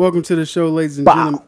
[0.00, 1.14] Welcome to the show, ladies and Bow.
[1.14, 1.42] gentlemen.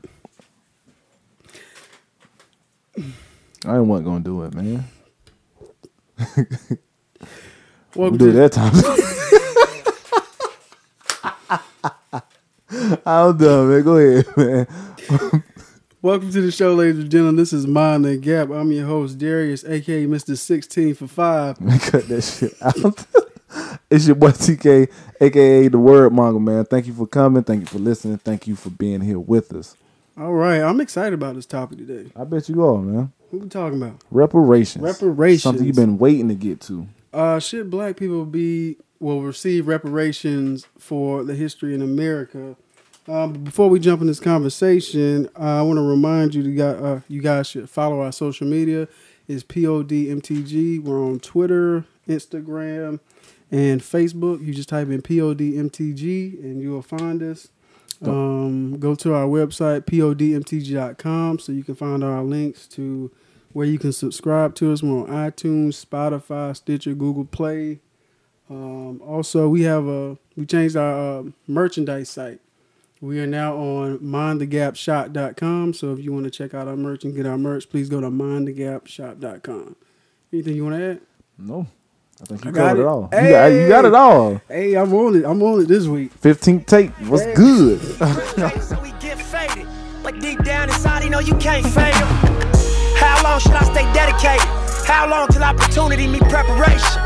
[3.64, 4.84] I wasn't gonna do it, man.
[7.94, 8.74] We Welcome do to that time.
[13.06, 13.82] I'm done, man.
[13.82, 14.66] Go ahead, man.
[16.02, 17.36] welcome to the show, ladies and gentlemen.
[17.36, 18.50] This is Mind the Gap.
[18.50, 20.36] I'm your host, Darius, aka Mr.
[20.36, 21.58] 16 for five.
[21.58, 23.06] Man, cut that shit out.
[23.90, 26.64] it's your boy TK, aka the Word Monger, man.
[26.64, 27.42] Thank you for coming.
[27.44, 28.18] Thank you for listening.
[28.18, 29.76] Thank you for being here with us.
[30.18, 32.10] All right, I'm excited about this topic today.
[32.14, 33.12] I bet you are, man.
[33.30, 34.02] What we talking about?
[34.10, 34.82] Reparations.
[34.82, 35.42] Reparations.
[35.42, 36.86] Something you've been waiting to get to.
[37.12, 42.56] Uh, should black people be will receive reparations for the history in America?
[43.08, 47.00] Um, before we jump in this conversation, uh, I want to remind you to uh,
[47.08, 48.86] you guys should follow our social media.
[49.26, 50.82] It's PODMTG.
[50.82, 53.00] We're on Twitter, Instagram,
[53.52, 54.44] and Facebook.
[54.44, 57.48] You just type in PODMTG and you will find us.
[58.04, 63.12] Um, go to our website podmtg.com so you can find our links to
[63.52, 64.82] where you can subscribe to us.
[64.82, 67.78] We're on iTunes, Spotify, Stitcher, Google Play.
[68.50, 72.40] Um, also, we have a we changed our uh, merchandise site.
[73.00, 75.74] We are now on mindthegapshop.com.
[75.74, 78.00] So if you want to check out our merch and get our merch, please go
[78.00, 79.76] to mindthegapshop.com.
[80.32, 81.00] Anything you want to add?
[81.38, 81.66] No.
[82.22, 82.86] I think you I got covered it, it.
[82.86, 83.02] all.
[83.12, 84.40] You, got, you got it all.
[84.48, 85.24] Hey, I'm on it.
[85.24, 86.12] I'm on it this week.
[86.20, 86.90] 15th take.
[87.08, 87.34] What's Hey.
[87.34, 87.80] good?
[88.62, 89.66] so we get faded.
[90.04, 92.08] Like deep down inside, you know you can't fade 'em.
[92.96, 94.46] How long should I stay dedicated?
[94.86, 97.00] How long till opportunity meet preparation?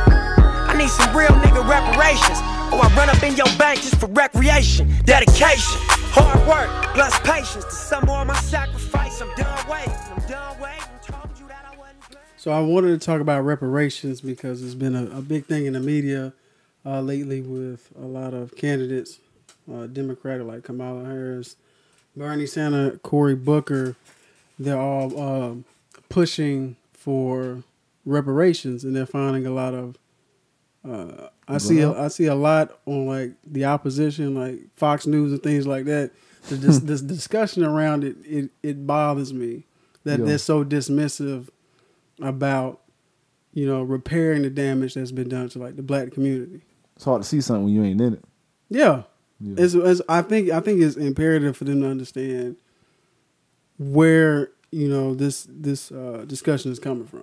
[0.68, 2.38] I need some real nigga reparations.
[2.72, 4.92] Or I run up in your bank just for recreation.
[5.04, 5.78] Dedication,
[6.12, 7.64] hard work, plus patience.
[7.64, 9.92] To some more of my sacrifice, I'm done waiting.
[12.46, 15.72] So I wanted to talk about reparations because it's been a, a big thing in
[15.72, 16.32] the media
[16.84, 19.18] uh, lately with a lot of candidates,
[19.68, 21.56] uh, Democratic like Kamala Harris,
[22.16, 23.96] Bernie Sanders, Cory Booker.
[24.60, 25.64] They're all um
[26.08, 27.64] pushing for
[28.04, 29.96] reparations, and they're finding a lot of.
[30.88, 35.32] Uh, I see a, I see a lot on like the opposition, like Fox News
[35.32, 36.12] and things like that.
[36.48, 39.64] The dis- this discussion around it, it it bothers me
[40.04, 40.26] that Yeah.
[40.26, 41.48] they're so dismissive
[42.20, 42.80] about
[43.52, 46.60] you know repairing the damage that's been done to like the black community.
[46.96, 48.24] It's hard to see something when you ain't in it.
[48.70, 49.02] Yeah,
[49.40, 49.54] Yeah.
[49.58, 52.56] It's, it's, I think I think it's imperative for them to understand
[53.78, 57.22] where you know this this uh, discussion is coming from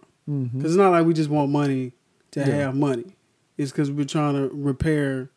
[0.54, 1.92] because it's not like we just want money
[2.32, 2.46] to Yeah.
[2.46, 3.16] have money.
[3.58, 5.30] It's because we're trying to repair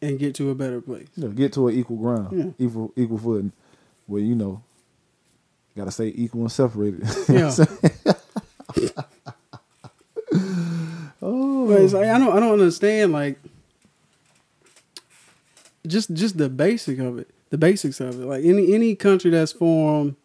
[0.00, 1.08] and get to a better place.
[1.16, 2.66] Know, get to an equal ground, Yeah.
[2.66, 3.52] equal equal footing,
[4.06, 4.62] where you know,
[5.76, 7.02] got to say equal and separated.
[7.28, 7.50] Yeah.
[11.22, 13.38] Oh, But it's like I don't I don't understand like
[15.86, 18.26] just just the basic of it, the basics of it.
[18.26, 20.16] Like any any country that's formed,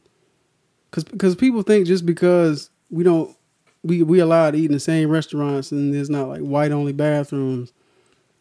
[0.90, 3.36] because because people think just because we don't
[3.84, 6.94] we we allowed to eat in the same restaurants and there's not like white only
[6.94, 7.74] bathrooms,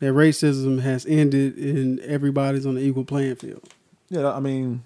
[0.00, 3.62] that racism has ended and everybody's on the equal playing field.
[4.08, 4.32] yeah.
[4.32, 4.82] I mean,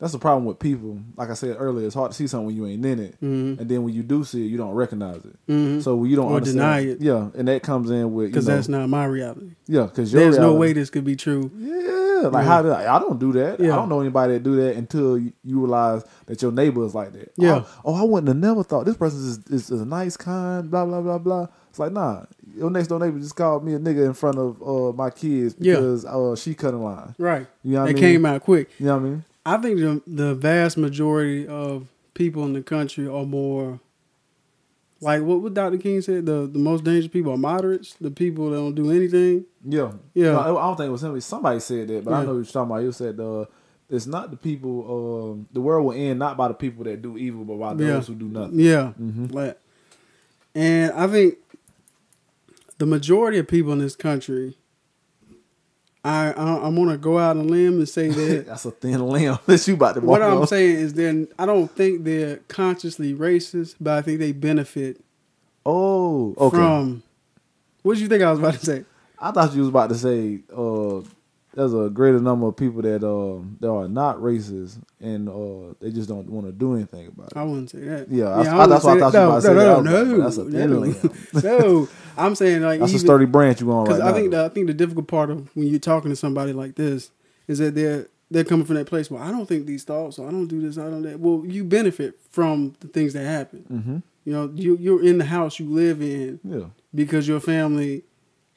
[0.00, 0.98] that's the problem with people.
[1.16, 3.60] Like I said earlier, it's hard to see something when you ain't in it, Mhm.
[3.60, 5.36] and then when you do see it, you don't recognize it.
[5.48, 5.82] Mhm.
[5.82, 6.58] So you don't Or understand.
[6.58, 7.00] deny it.
[7.00, 9.50] Yeah, and that comes in with Because that's not my reality.
[9.68, 9.84] yeah.
[9.84, 11.50] Because There's no way this could be true.
[11.56, 12.42] Yeah, like Yeah.
[12.42, 13.60] how did I, I don't do that.
[13.60, 13.72] Yeah.
[13.74, 16.94] I don't know anybody that do that until you, you realize that your neighbor is
[16.94, 17.32] like that.
[17.36, 17.62] Yeah.
[17.84, 20.70] Oh, oh, I wouldn't have never thought this person is, is, is a nice, kind,
[20.70, 21.46] blah blah blah blah.
[21.68, 22.22] It's like nah,
[22.56, 25.54] your next door neighbor just called me a nigga in front of uh, my kids
[25.58, 25.76] Yeah.
[25.76, 27.14] because uh, she cut in line.
[27.18, 27.46] Right.
[27.62, 27.96] You know what I mean?
[27.96, 28.12] it mean?
[28.14, 28.68] came out quick.
[28.78, 29.24] You know what I mean?
[29.44, 33.80] I think the the vast majority of people in the country are more
[35.00, 35.78] like what what Dr.
[35.78, 36.26] King said.
[36.26, 37.94] The the most dangerous people are moderates.
[38.00, 39.46] The people that don't do anything.
[39.64, 40.32] Yeah, Yeah.
[40.32, 41.20] No, I don't think it was him.
[41.20, 42.82] Somebody said that, but I know what you're talking about.
[42.82, 43.46] You said uh,
[43.88, 45.32] it's not the people.
[45.32, 47.86] Um, the world will end not by the people that do evil, but by those
[48.08, 48.14] Yeah.
[48.14, 48.60] who do nothing.
[48.60, 48.92] Yeah.
[49.00, 49.32] Mhm.
[49.32, 49.58] Like,
[50.54, 51.36] and I think
[52.78, 54.56] the majority of people in this country.
[56.04, 59.06] I I, want to go out on a limb and say that That's a thin
[59.06, 60.46] limb that you about to walk what I'm on.
[60.46, 65.00] saying is then I don't think they're consciously racist, but I think they benefit
[65.66, 66.56] Oh, okay.
[66.56, 67.02] from.
[67.82, 68.84] What did you think I was about to say?
[69.18, 71.00] I thought you was about to say uh,
[71.54, 75.90] there's a greater number of people that um that are not racist and uh they
[75.90, 77.36] just don't want to do anything about it.
[77.36, 78.10] I wouldn't say that.
[78.10, 79.22] Yeah, I- I- wouldn't that's what I thought that.
[79.22, 79.66] you about to no, say.
[79.66, 81.88] no, I no, no, that's a thin no, no.
[82.16, 84.08] I'm saying like That's a sturdy branch you on right Because now.
[84.08, 86.74] I think the, I think the difficult part of when you're talking to somebody like
[86.76, 87.10] this
[87.48, 90.28] is that they're they're coming from that place where I don't think these thoughts, or
[90.28, 91.18] I don't do this, I don't that.
[91.18, 93.64] Well, you benefit from the things that happen.
[93.70, 93.96] mm-hmm.
[94.24, 98.04] You know, you you're in the house you live in yeah, because your family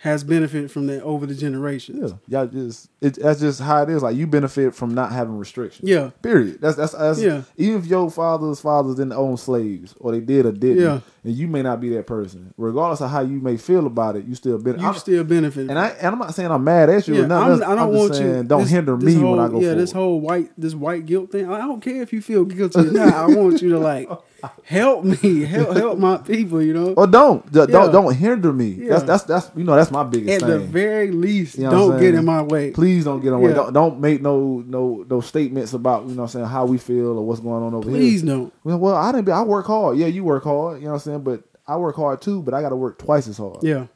[0.03, 2.11] has benefited from that over the generations.
[2.27, 4.03] Yeah, y'all just it, that's just how it is.
[4.03, 5.89] Like you benefit from not having restrictions.
[5.89, 6.09] Yeah.
[6.21, 6.59] Period.
[6.59, 7.44] That's that's, that's Yeah.
[7.55, 11.00] Even if your father's fathers didn't own slaves, or they did or didn't, Yeah.
[11.23, 14.25] and you may not be that person, regardless of how you may feel about it,
[14.25, 14.83] you still benefit.
[14.83, 15.69] You still benefit.
[15.69, 17.63] and I and I'm not saying I'm mad at you yeah, or nothing.
[17.63, 17.71] I'm.
[17.71, 18.44] I don't I'm just want saying, you.
[18.44, 19.61] Don't this- hinder this me whole, when I go.
[19.61, 21.50] Yeah, this whole white this white guilt thing.
[21.50, 23.13] I don't care if you feel guilty or not.
[23.13, 24.09] I want you to like
[24.63, 26.61] help me, help help my people.
[26.61, 27.65] You know, Or don't Yeah.
[27.65, 28.69] don't don't hinder me.
[28.69, 28.89] Yeah.
[28.89, 31.99] That's that's that's you know that's my biggest at the very least, You know don't
[31.99, 32.71] get in my way.
[32.71, 33.49] Please don't get on way.
[33.51, 33.55] Yeah.
[33.57, 36.77] Don't, don't make no no no statements about you know what I'm saying how we
[36.77, 37.99] feel or what's going on over here.
[37.99, 38.53] Please don't.
[38.63, 39.25] Well, I didn't.
[39.25, 39.97] Be, I work hard.
[39.97, 40.79] Yeah, you work hard.
[40.79, 41.21] You know what I'm saying.
[41.23, 42.41] But I work hard too.
[42.41, 43.57] But I got to work twice as hard.
[43.63, 43.87] Yeah, You know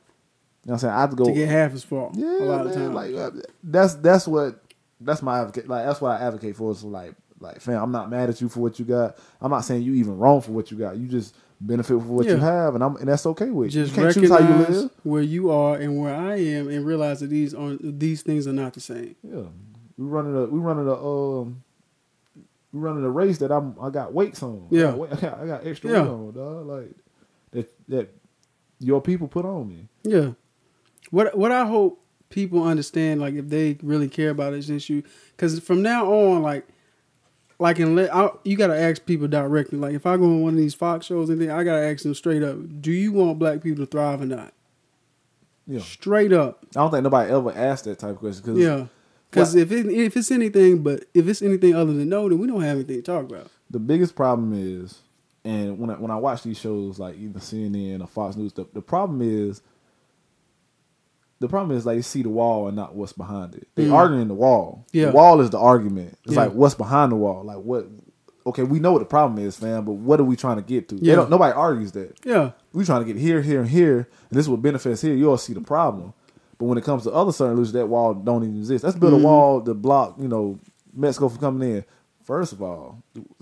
[0.64, 0.94] what I'm saying.
[0.94, 1.26] I have to go.
[1.26, 2.12] to get half as far.
[2.14, 2.94] yeah, a lot of times.
[2.94, 3.32] Like uh,
[3.64, 4.62] that's that's what
[5.02, 5.68] that's my advocate.
[5.68, 6.72] Like that's what I advocate for.
[6.72, 9.18] Is like like fam, I'm not mad at you for what you got.
[9.42, 10.98] I'm not saying you even wrong for what you got.
[10.98, 13.82] You just benefit for what you have, and I'm and that's okay with you.
[13.82, 14.92] You just can't choose how you live.
[15.04, 18.54] where you are and where I am, and realize that these are these things are
[18.54, 19.16] not the same.
[19.24, 19.44] Yeah,
[19.98, 20.94] we running a we running a
[21.42, 21.64] um.
[22.74, 23.76] We running a race that I'm.
[23.82, 24.68] I got weights on.
[24.70, 24.94] Yeah.
[24.94, 26.02] I got, I got, I got extra Yeah.
[26.02, 26.66] weight on, dog.
[26.68, 26.96] Like
[27.52, 27.88] that.
[27.90, 28.14] That
[28.80, 29.88] your people put on me.
[30.04, 30.32] Yeah.
[31.12, 35.02] What what I hope people understand, like if they really care about this issue,
[35.32, 36.68] because from now on, like,
[37.60, 39.78] like in let I, you gotta ask people directly.
[39.78, 42.04] Like if I go on one of these Fox shows and then I gotta ask
[42.04, 44.54] them straight up, do you want black people to thrive or not?
[45.66, 45.82] Yeah.
[45.82, 46.66] Straight up.
[46.76, 48.44] I don't think nobody ever asked that type of question.
[48.46, 48.86] Cause Yeah.
[49.30, 52.48] Because if it, if it's anything but if it's anything other than no, then we
[52.48, 53.50] don't have anything to talk about.
[53.70, 55.00] the biggest problem is,
[55.44, 58.66] and when I, when I watch these shows like either CNN or Fox News, the,
[58.74, 59.62] the problem is,
[61.40, 63.68] the problem is like you see the wall and not what's behind it.
[63.76, 63.94] They Mm.
[63.94, 64.86] arguing the wall.
[64.92, 65.08] Yeah.
[65.08, 66.18] The wall is the argument.
[66.26, 66.46] It's Yeah.
[66.46, 67.44] like what's behind the wall.
[67.44, 67.88] Like what?
[68.46, 70.88] Okay, we know what the problem is, fam, but what are we trying to get
[70.90, 70.96] to?
[70.96, 71.16] They Yeah.
[71.16, 72.18] don't, nobody argues that.
[72.26, 72.52] Yeah.
[72.74, 75.14] We trying to get here, here, and here, and this is what benefits here.
[75.14, 76.14] You all see the problem,
[76.58, 78.84] but when it comes to other certain illusions, that wall don't even exist.
[78.86, 79.20] Let's build Mhm.
[79.20, 80.58] a wall to block, you know,
[80.96, 81.84] Mexico from coming in.
[82.24, 83.00] First of all,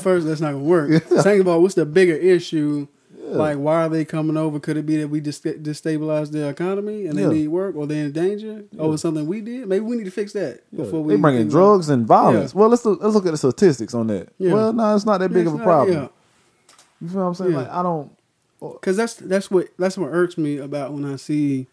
[0.00, 1.02] First, that's not gonna work.
[1.08, 2.86] Second of all, what's the bigger issue?
[3.36, 4.58] Like, why are they coming over?
[4.60, 7.28] Could it be that we just destabilize their economy and they Yeah.
[7.28, 9.68] need work, or they're in danger over something we did?
[9.68, 10.84] Maybe we need to fix that Yeah.
[10.84, 12.52] before we they bringing drugs and violence.
[12.54, 12.60] Yeah.
[12.60, 14.28] Well, let's look, let's look at the statistics on that.
[14.38, 14.52] Yeah.
[14.54, 15.96] Well, no, it's not that big of a not- problem.
[15.96, 16.08] Yeah,
[17.00, 17.50] You feel what I'm saying?
[17.52, 17.58] Yeah.
[17.58, 18.10] Like I don't.
[18.60, 21.66] because that's that's what that's what irks me about when I see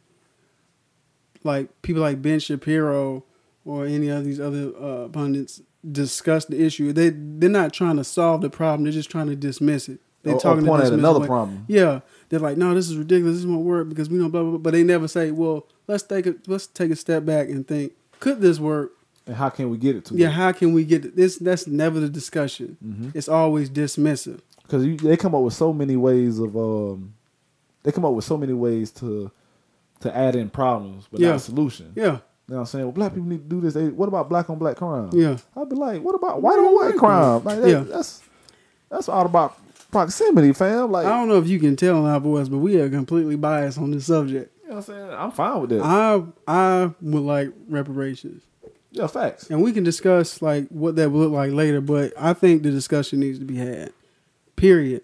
[1.44, 3.24] like people like Ben Shapiro
[3.66, 6.92] or any of these other uh, pundits discuss the issue.
[6.94, 8.84] They they're not trying to solve the problem.
[8.84, 10.00] They're just trying to dismiss it.
[10.26, 11.64] They're Or- or talking to point at dismiss another like- problem.
[11.68, 13.38] Yeah, they're like, no, this is ridiculous.
[13.38, 14.50] This won't work because we know blah blah.
[14.52, 14.58] blah.
[14.60, 17.94] But they never say, well, let's take a let's take a step back and think,
[18.20, 18.92] could this work?
[19.28, 20.16] And how can we get it to?
[20.16, 21.16] Yeah, how can we get it?
[21.16, 21.38] this?
[21.38, 22.78] That's never the discussion.
[22.86, 23.10] Mm-hmm.
[23.18, 24.40] It's always dismissive.
[24.64, 27.14] because they come up with so many ways of um,
[27.84, 29.32] they come up with so many ways to
[30.02, 31.30] to add in problems, but Yeah.
[31.30, 31.92] not a solution.
[31.96, 32.86] Yeah, You know what I'm saying?
[32.86, 33.74] Well, black people need to do this.
[33.76, 35.10] They, what about black on black crime?
[35.14, 37.44] yeah, I'd be like, what about white on white crime?
[37.44, 37.80] Like that, Yeah.
[37.80, 38.22] that's
[38.90, 39.58] that's all about
[39.96, 40.92] proximity, fam.
[40.92, 43.36] Like I don't know if you can tell in our voice, but we are completely
[43.38, 44.52] biased on this subject.
[44.64, 45.10] you know what I'm saying?
[45.12, 45.82] I'm fine with that.
[45.82, 48.44] I I would like reparations,
[48.92, 49.50] yeah, facts.
[49.50, 51.80] and we can discuss like what that would look like later.
[51.82, 53.94] But I think the discussion needs to be had.
[54.58, 55.02] Period.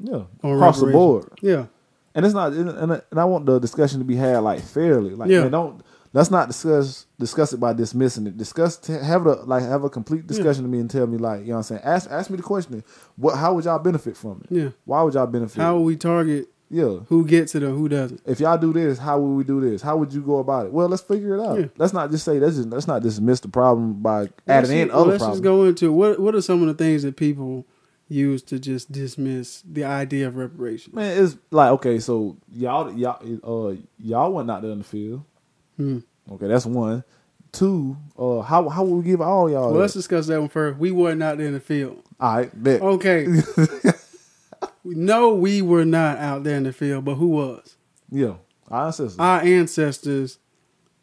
[0.00, 1.30] Yeah, across the board.
[1.42, 1.66] Yeah,
[2.14, 5.14] And it's not, and, and and I want the discussion to be had like fairly.
[5.14, 5.42] Like, Yeah.
[5.42, 5.82] man, don't
[6.18, 8.36] let's not discuss discuss it by dismissing it.
[8.36, 11.46] Discuss have a like have a complete discussion to me and tell me like you
[11.48, 11.82] know what I'm saying.
[11.84, 12.82] Ask ask me the question.
[13.16, 13.36] What?
[13.36, 14.54] How would y'all benefit from it?
[14.54, 14.68] yeah.
[14.84, 15.60] Why would y'all benefit?
[15.60, 16.98] How will we target yeah.
[17.06, 18.20] who gets it or who doesn't?
[18.26, 19.80] If y'all do this, how would we do this?
[19.80, 20.72] How would you go about it?
[20.72, 21.60] Well, let's figure it out.
[21.60, 21.66] Yeah.
[21.76, 24.80] Let's not just say let's just let's not dismiss the problem by Let's adding see-
[24.80, 25.38] in well, other let's problems.
[25.38, 27.64] just go into what what are some of the things that people
[28.08, 30.96] use to just dismiss the idea of reparations.
[30.96, 35.22] Man, it's like okay, so y'all y'all uh y'all went out there in the field.
[35.78, 35.98] Hmm.
[36.30, 37.04] Okay, that's one.
[37.52, 39.62] Two, uh, how how would we give all y'all?
[39.62, 39.78] Well, that?
[39.78, 40.78] let's discuss that one first.
[40.78, 42.02] We weren't out there in the field.
[42.20, 42.82] all right, bet.
[42.82, 43.26] Okay.
[44.84, 47.76] no, we were not out there in the field, but who was?
[48.10, 48.34] Yeah,
[48.68, 49.18] our ancestors.
[49.18, 50.38] Our ancestors,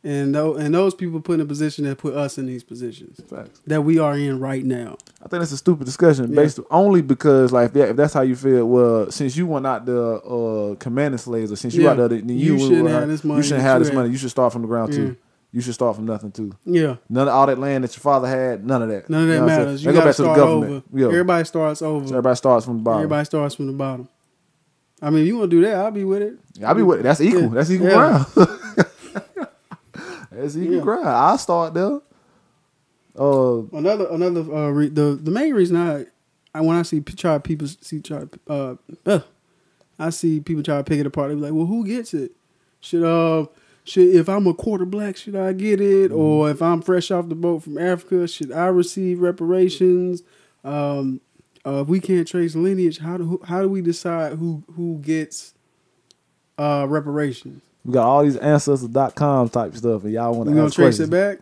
[0.05, 3.19] and those, and those people put in a position that put us in these positions
[3.29, 3.59] Facts.
[3.67, 4.97] that we are in right now.
[5.24, 6.35] I think it's a stupid discussion Yeah.
[6.43, 9.85] based only because like if, if that's how you feel, well, since you were not
[9.85, 11.89] the uh, commanding slaves, or since you Yeah.
[11.91, 14.09] out there, then you, You shouldn't have this money You shouldn't have this money.
[14.12, 15.00] You should start from the ground Yeah.
[15.00, 15.15] too.
[15.51, 16.51] You should start from nothing too.
[16.65, 16.97] Yeah.
[17.09, 19.09] None of all that land that your father had, none of that.
[19.09, 19.85] None of that You know matters.
[19.85, 20.83] You got to start over.
[20.93, 21.07] Yeah.
[21.07, 22.05] Everybody starts over.
[22.05, 23.00] So everybody starts from the bottom.
[23.03, 24.09] Everybody starts from the bottom.
[25.01, 26.38] I mean, if you want to do that, I'll be with it.
[26.63, 27.03] I'll be with it.
[27.03, 27.41] that's equal.
[27.43, 27.47] Yeah.
[27.50, 27.95] That's equal Yeah.
[27.95, 28.25] ground.
[30.36, 30.82] that's equal Yeah.
[30.82, 31.08] ground.
[31.08, 32.00] I start there.
[33.18, 36.06] Uh, Another another uh, re- the the main reason I,
[36.54, 38.75] I when I see try people see try uh,
[39.06, 39.20] uh
[39.98, 41.30] I see people try to pick it apart.
[41.30, 42.32] They be like, well, who gets it?
[42.82, 43.46] Should uh
[43.86, 46.12] should if I'm a quarter black, should I get it?
[46.12, 50.22] Or if I'm fresh off the boat from Africa, should I receive reparations?
[50.65, 51.22] Um,
[51.65, 55.54] uh, if we can't trace lineage, how do how do we decide who who gets
[56.58, 57.62] uh reparations?
[57.86, 61.08] We got all these ancestors.com type stuff, and y'all want to gonna trace questions.
[61.08, 61.39] it back?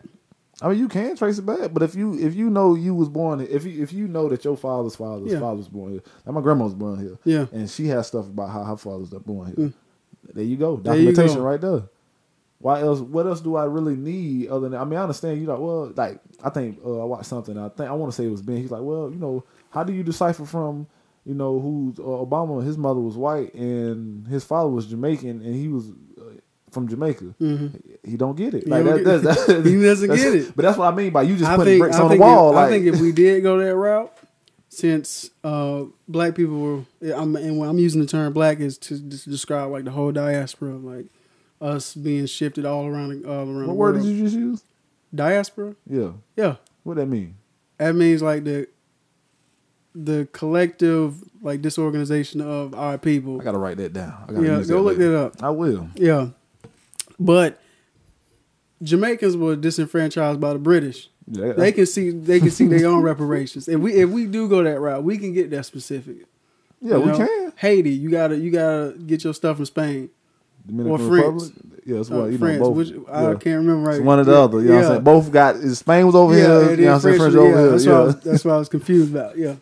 [0.62, 3.10] I mean, you can trace it back, but if you if you know you was
[3.10, 5.40] born, if you if you know that your father's father's Yeah.
[5.40, 7.46] father was born here, like my grandma was born here, Yeah.
[7.52, 9.56] and she has stuff about how her father was born here.
[9.68, 9.74] Mm.
[10.34, 11.44] There you go, There you documentation go.
[11.44, 11.84] right there.
[12.60, 13.00] Why else?
[13.02, 14.80] What else do I really need other than?
[14.80, 17.58] I mean, I understand you like well, like I think uh, I watched something.
[17.58, 18.58] I think I want to say it was Ben.
[18.58, 20.88] He's like, well, you know, how do you decipher from
[21.26, 22.64] you know who uh, Obama?
[22.64, 25.92] His mother was white and his father was Jamaican, and he was
[26.74, 27.36] from Jamaica.
[28.04, 28.64] He don't get it.
[28.66, 30.56] He Like that, get- that's, that's, he doesn't get it.
[30.56, 32.18] But that's what I mean by you just I putting think, bricks I on the
[32.18, 32.50] wall.
[32.50, 34.12] If, like I think if we did go that route,
[34.70, 39.00] since uh, black people were, I'm, and when I'm using the term black is to
[39.00, 41.06] just describe like the whole diaspora, like
[41.62, 44.64] us being shifted all around, all around the what word did you just use?
[45.14, 46.14] Diaspora, Yeah.
[46.36, 47.36] yeah, What that mean?
[47.78, 48.68] that means like the
[49.96, 53.40] the collective like disorganization of our people.
[53.40, 54.24] I gotta write that down.
[54.28, 55.12] I gotta Yeah, go look later.
[55.12, 55.44] that up.
[55.44, 55.88] I will.
[55.96, 56.30] Yeah,
[57.20, 57.60] but
[58.82, 61.10] Jamaicans were disenfranchised by the British.
[61.28, 63.68] Yeah, They can see they can see their own reparations.
[63.70, 66.18] If we if we do go that route, we can get that specific.
[66.82, 67.18] yeah, You we know?
[67.18, 67.54] can.
[67.56, 70.10] Haiti, you gotta you gotta get your stuff from Spain
[70.68, 71.52] Dominican or Republic.
[71.54, 71.68] France.
[71.86, 72.78] Yeah, that's uh, what you France, know both.
[72.78, 73.28] which I yeah.
[73.36, 73.96] can't remember right.
[73.98, 74.60] It's one or the Yeah, other.
[74.62, 74.90] You know what I'm yeah.
[74.90, 75.04] saying?
[75.04, 76.72] Both got Spain was over Yeah, here.
[76.72, 77.18] You know what I'm saying?
[77.20, 77.70] French- over yeah, here.
[77.72, 79.38] That's, why I was, that's what I was confused about.
[79.38, 79.56] Yeah,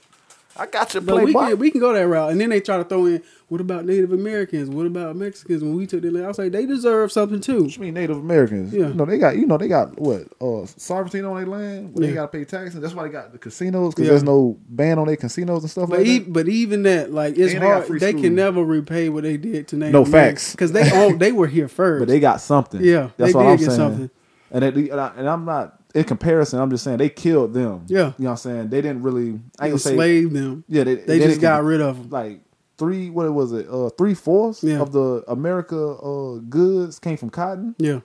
[0.58, 1.01] I got you.
[1.01, 1.48] but Play we ball.
[1.50, 3.86] can we can go that route, and then they try to throw in what about
[3.86, 4.70] Native Americans?
[4.70, 5.62] What about Mexicans?
[5.63, 7.63] When we took their land, I was like, they deserve something too.
[7.63, 8.74] What you mean Native Americans?
[8.74, 8.88] Yeah.
[8.89, 11.93] You know they got you know they got what uh sovereignty on their land.
[11.96, 12.08] Yeah.
[12.08, 12.79] They got to pay taxes.
[12.81, 14.12] That's why they got the casinos because Yeah.
[14.12, 16.34] there's no ban on their casinos and stuff But like e- that.
[16.34, 17.86] but even that, like, it's And hard.
[17.86, 20.51] free They can never repay what they did to Native No facts.
[20.51, 22.00] because they own, they were here first.
[22.01, 22.81] But they got something.
[22.81, 23.77] Yeah, that's they what did I'm get saying.
[23.77, 24.10] something.
[24.53, 26.60] And they, and, I, and I'm not in comparison.
[26.60, 27.86] I'm just saying they killed them.
[27.88, 27.98] Yeah.
[27.98, 28.69] you know what I'm saying.
[28.69, 29.39] They didn't really.
[29.60, 29.91] I ain't gonna say.
[29.91, 30.63] enslaved them.
[30.67, 32.10] Yeah, they, They didn't just got rid of them.
[32.10, 32.41] like
[32.77, 33.10] three.
[33.10, 33.67] What was it?
[33.69, 34.79] Uh, three fourths Yeah.
[34.79, 37.75] of the America uh, goods came from cotton.
[37.77, 38.00] Yeah,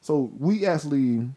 [0.00, 1.28] So we actually.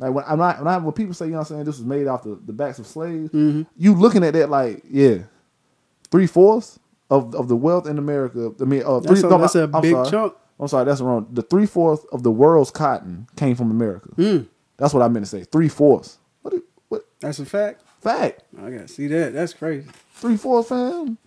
[0.00, 1.78] Like when I'm not, when, I, when people say, you know what I'm saying, this
[1.78, 3.66] was made off the, the backs of slaves, Mhm.
[3.76, 5.18] you looking at that like, yeah,
[6.12, 6.78] three fourths
[7.10, 8.52] of, of the wealth in America.
[8.60, 10.08] I mean, uh, that's three, a, no, that's a I'm big sorry.
[10.10, 10.34] chunk.
[10.60, 11.26] I'm sorry, that's wrong.
[11.32, 14.10] The three fourths of the world's cotton came from America.
[14.16, 14.46] Mm,
[14.78, 15.44] That's what I meant to say.
[15.44, 16.18] Three fourths.
[16.42, 16.52] What?
[16.52, 17.04] do- What?
[17.20, 17.82] that's a fact.
[18.00, 18.42] Fact.
[18.62, 19.32] I gotta see that.
[19.34, 19.86] That's crazy.
[20.14, 21.18] Three fourths, fam.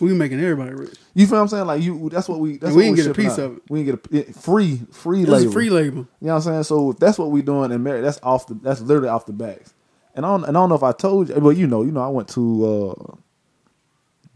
[0.00, 0.94] We making everybody rich.
[1.14, 1.66] You feel what I'm saying?
[1.66, 2.08] Like you.
[2.08, 2.52] That's what we.
[2.58, 3.38] That's And we didn't get a piece out.
[3.40, 3.62] of it.
[3.68, 5.50] We didn't get a it- free free This labor.
[5.52, 5.96] free labor.
[5.96, 6.62] You know what I'm saying?
[6.64, 8.54] So if that's what we doing in America, that's off the.
[8.54, 9.74] That's literally off the backs.
[10.14, 10.44] And I don't.
[10.44, 11.34] And I don't know if I told you.
[11.36, 11.82] Well, you know.
[11.82, 12.02] You know.
[12.02, 13.14] I went to uh,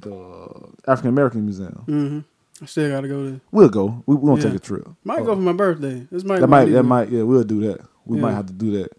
[0.01, 1.83] the African American Museum.
[1.87, 2.19] hmm
[2.61, 3.41] I still gotta go there.
[3.53, 4.03] We'll go.
[4.07, 4.49] We we gonna Yeah.
[4.49, 4.89] take a trip.
[5.05, 6.07] Might Uh, go for my birthday.
[6.11, 8.23] This might that might that might yeah we'll do that we Yeah.
[8.23, 8.91] might have to do that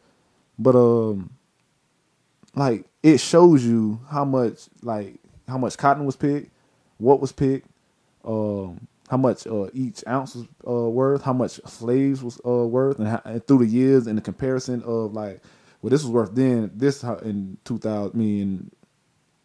[0.58, 1.30] but um
[2.56, 5.16] like it shows you how much like
[5.48, 6.52] how much cotton was picked
[6.98, 7.68] what was picked
[8.26, 13.00] um how much uh, each ounce was uh, worth how much slaves was uh, worth
[13.00, 15.42] and, how, and through the years and the comparison of like
[15.82, 18.72] well this was worth then this how- in 2000 me in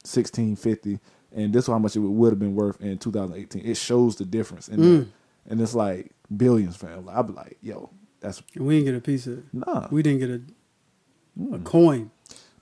[0.05, 0.99] 1650
[1.33, 4.25] and this is how much it would have been worth in 2018 it shows the
[4.25, 5.07] difference in Mm.
[5.49, 7.91] and it's like billions fam i'd be like yo
[8.25, 9.45] that's We didn't get a piece of it.
[9.53, 10.35] nah We didn't get a
[11.55, 11.65] a Mm.
[11.65, 12.11] coin.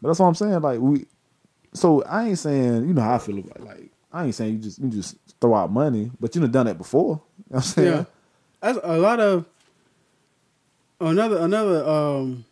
[0.00, 1.04] but that's what i'm saying like we
[1.74, 4.58] so i ain't saying you know how i feel about like i ain't saying you
[4.60, 7.56] just you just throw out money but you done done that before you know what
[7.58, 8.04] i'm saying Yeah,
[8.60, 9.44] that's a lot of
[11.00, 12.44] another another um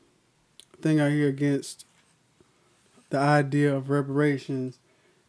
[0.83, 1.85] thing I hear against
[3.11, 4.79] the idea of reparations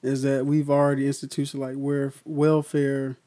[0.03, 3.17] is that we've already instituted like where welfare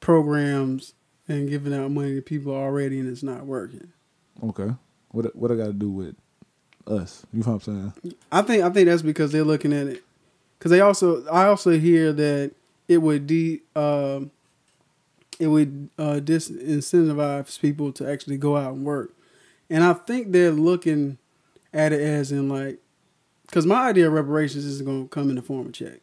[0.00, 0.94] programs
[1.28, 3.92] and giving out money to people already and it's not working.
[4.42, 4.70] okay.
[5.10, 6.16] What what i gotta do with
[6.86, 7.24] us?
[7.32, 8.14] You know what i'm saying?
[8.32, 10.02] I think I think that's because they're looking at it.
[10.58, 12.52] Because they also I also hear that
[12.88, 14.30] it would de um
[15.38, 19.12] it would uh, disincentivize people to actually go out and work,
[19.68, 21.18] and I think they're looking
[21.72, 22.78] at it as in like
[23.46, 26.00] because my idea of reparations is going to come in the form of check.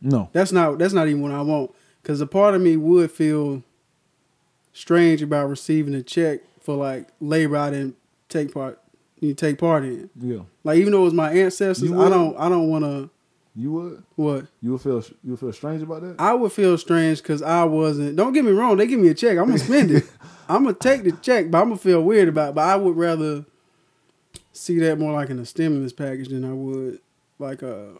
[0.00, 0.28] no.
[0.32, 1.74] That's not that's not even what I want.
[2.02, 3.62] Because a part of me would feel
[4.74, 7.96] strange about receiving a check for like labor I didn't
[8.28, 8.78] take part
[9.20, 10.10] you take part in.
[10.20, 13.08] yeah Like even though it was my ancestors, I don't I don't want to
[13.56, 16.76] you would what you would feel you would feel strange about that I would feel
[16.76, 18.16] strange because I wasn't.
[18.16, 18.76] Don't get me wrong.
[18.76, 19.38] They give me a check.
[19.38, 20.04] I'm gonna spend it.
[20.48, 22.50] I'm gonna take the check, but I'm gonna feel weird about.
[22.50, 22.54] it.
[22.56, 23.44] But I would rather
[24.52, 26.98] see that more like in a stimulus package than I would
[27.38, 27.98] like uh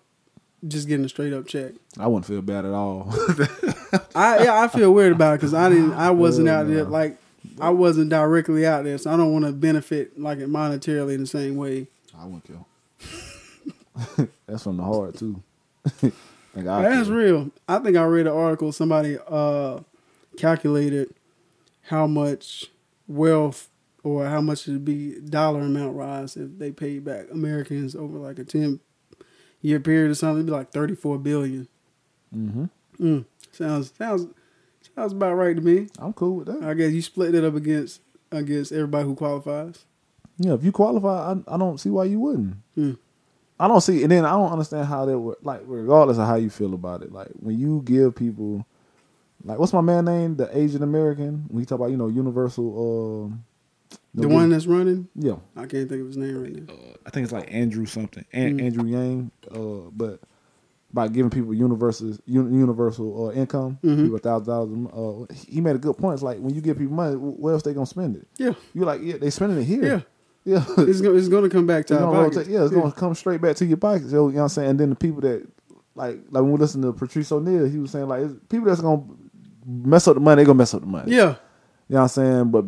[0.67, 1.73] just getting a straight up check.
[1.99, 3.13] i wouldn't feel bad at all
[4.15, 7.19] I yeah I feel weird about it because I didn't I wasn't out there like
[7.61, 11.21] I wasn't directly out there, so I don't want to benefit like it monetarily in
[11.21, 11.87] the same way.
[12.19, 12.67] I wouldn't kill.
[14.47, 15.43] That's from the heart too.
[16.55, 17.17] That's kill.
[17.17, 17.51] real.
[17.69, 18.73] I think I read an article.
[18.73, 19.81] Somebody uh,
[20.37, 21.15] calculated
[21.83, 22.67] how much
[23.07, 23.69] wealth
[24.03, 28.39] or how much it'd be dollar amount rise if they paid back Americans over like
[28.39, 28.81] a ten
[29.63, 30.39] year period or something.
[30.39, 31.69] It'd be like thirty four billion.
[32.35, 32.71] Mhm.
[33.01, 33.25] Mm.
[33.55, 34.27] Sounds sounds
[34.95, 35.89] sounds about right to me.
[35.99, 36.63] I'm cool with that.
[36.69, 39.85] I guess you split it up against against everybody who qualifies.
[40.39, 42.57] Yeah, if you qualify, I, I don't see why you wouldn't.
[42.75, 42.93] Hmm.
[43.61, 46.35] I don't see, and then I don't understand how that would like, regardless of how
[46.35, 47.13] you feel about it.
[47.13, 48.67] Like when you give people,
[49.45, 50.35] like, what's my man name?
[50.37, 51.45] The Asian American.
[51.49, 53.25] When you talk about, you know, universal.
[53.27, 53.45] Um,
[54.17, 56.75] The one that's running, yeah, I can't think of his name right now.
[57.07, 58.63] I think it's like Andrew something, An- Mm.
[58.63, 59.31] Andrew Yang.
[59.51, 60.19] Uh, but
[60.95, 64.05] by giving people universal universal uh, income, Mhm.
[64.05, 65.27] people thousand dollars.
[65.31, 66.15] Uh, he made a good point.
[66.15, 68.27] It's like when you give people money, wh- where else they gonna spend it?
[68.39, 69.85] Yeah, You're like, yeah, they spending it here.
[69.85, 70.01] yeah.
[70.47, 72.37] Yeah, It's gonna it's gonna come back to It's our gonna pockets.
[72.37, 74.11] rotate, yeah, it's gonna come straight back to your pockets.
[74.11, 74.71] So, you know what I'm saying?
[74.71, 75.47] And then the people that
[75.95, 78.81] like like when we listen to Patrice O'Neal, he was saying like it's people that's
[78.83, 79.03] gonna
[79.67, 81.11] mess up the money, they gonna mess up the money.
[81.13, 81.37] Yeah,
[81.89, 82.51] You know what I'm saying?
[82.51, 82.67] But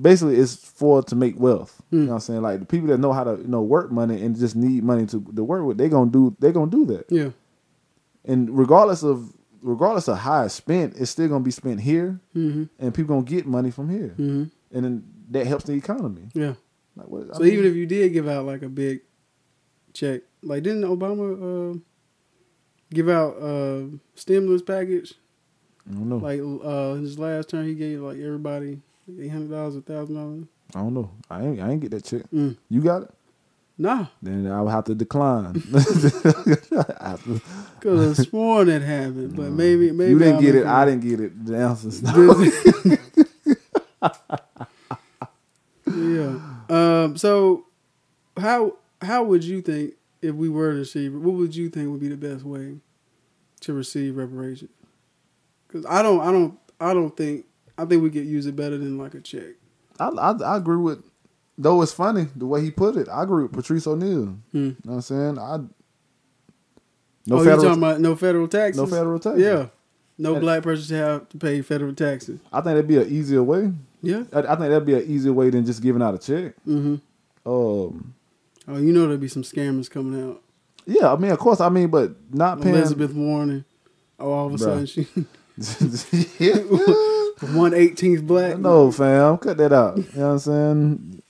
[0.00, 1.80] basically it's for to make wealth.
[1.92, 2.04] You Hmm.
[2.06, 2.42] know what I'm saying?
[2.42, 5.06] Like the people that know how to you know work money and just need money
[5.06, 7.04] to, to work with, they gonna do they gonna do that.
[7.10, 7.28] yeah.
[8.24, 12.64] And regardless of regardless of how it's spent, it's still gonna be spent here Mm-hmm.
[12.78, 14.14] and people gonna get money from here.
[14.18, 14.44] Mm-hmm.
[14.76, 16.28] And then that helps the economy.
[16.34, 16.54] Yeah.
[16.96, 19.00] Like what I So mean, even if you did give out like a big
[19.92, 21.78] check, like didn't Obama uh,
[22.90, 25.14] give out a stimulus package?
[25.88, 26.16] I don't know.
[26.16, 28.80] Like uh, his last term, he gave like everybody
[29.20, 30.44] eight hundred dollars, a thousand dollars.
[30.74, 31.10] I don't know.
[31.30, 32.22] I ain't I ain't get that check.
[32.32, 32.56] Mm.
[32.70, 33.10] You got it?
[33.76, 35.54] Nah, Then I would have to decline.
[37.84, 40.64] Because I sworn it happened, but maybe maybe you didn't I'm get it.
[40.64, 41.44] I didn't get it.
[41.44, 42.32] The answer's no.
[45.94, 46.38] yeah.
[46.70, 47.18] Um.
[47.18, 47.66] So,
[48.38, 51.12] how how would you think if we were to receive?
[51.12, 52.76] What would you think would be the best way
[53.60, 54.70] to receive reparations?
[55.66, 57.44] Because I don't, I don't, I don't think.
[57.76, 59.56] I think we could use it better than like a check.
[60.00, 61.04] I, I I agree with.
[61.56, 63.08] Though it's funny the way he put it.
[63.08, 64.36] I agree with Patrice O'Neal.
[64.52, 64.56] Hmm.
[64.58, 65.38] You know what I'm saying?
[65.38, 65.56] I
[67.26, 67.62] no oh, federal.
[67.62, 68.82] talking about no federal taxes?
[68.82, 69.42] no federal taxes.
[69.42, 69.66] Yeah.
[70.18, 72.40] No And- black person should have to pay federal taxes.
[72.52, 73.72] I think that'd be an easier way.
[74.02, 74.24] Yeah.
[74.32, 76.54] I, I think that'd be an easier way than just giving out a check.
[76.66, 76.96] Mm-hmm.
[77.46, 78.14] Um.
[78.66, 80.40] Oh, you know there'll be some scammers coming out.
[80.86, 82.74] Yeah, I mean, of course, I mean, but not paying.
[82.74, 83.64] Elizabeth Warren.
[84.18, 84.60] Oh, all of a Bruh.
[84.60, 85.06] sudden she
[87.56, 88.58] one eighteenth black.
[88.58, 89.96] No, fam, cut that out.
[89.96, 91.22] You know what I'm saying?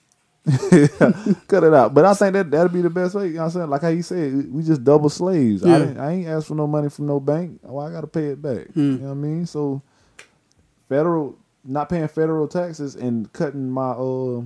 [1.49, 1.95] cut it out.
[1.95, 3.29] But I think that that'd be the best way.
[3.29, 3.71] You know what I'm saying?
[3.71, 5.63] Like how you said, we just double slaves.
[5.65, 5.95] Yeah.
[5.99, 7.61] I, I ain't asked for no money from no bank.
[7.63, 8.67] Well, I got to pay it back.
[8.69, 8.81] Hmm.
[8.81, 9.47] You know what I mean?
[9.47, 9.81] So
[10.89, 14.43] federal, not paying federal taxes and cutting my uh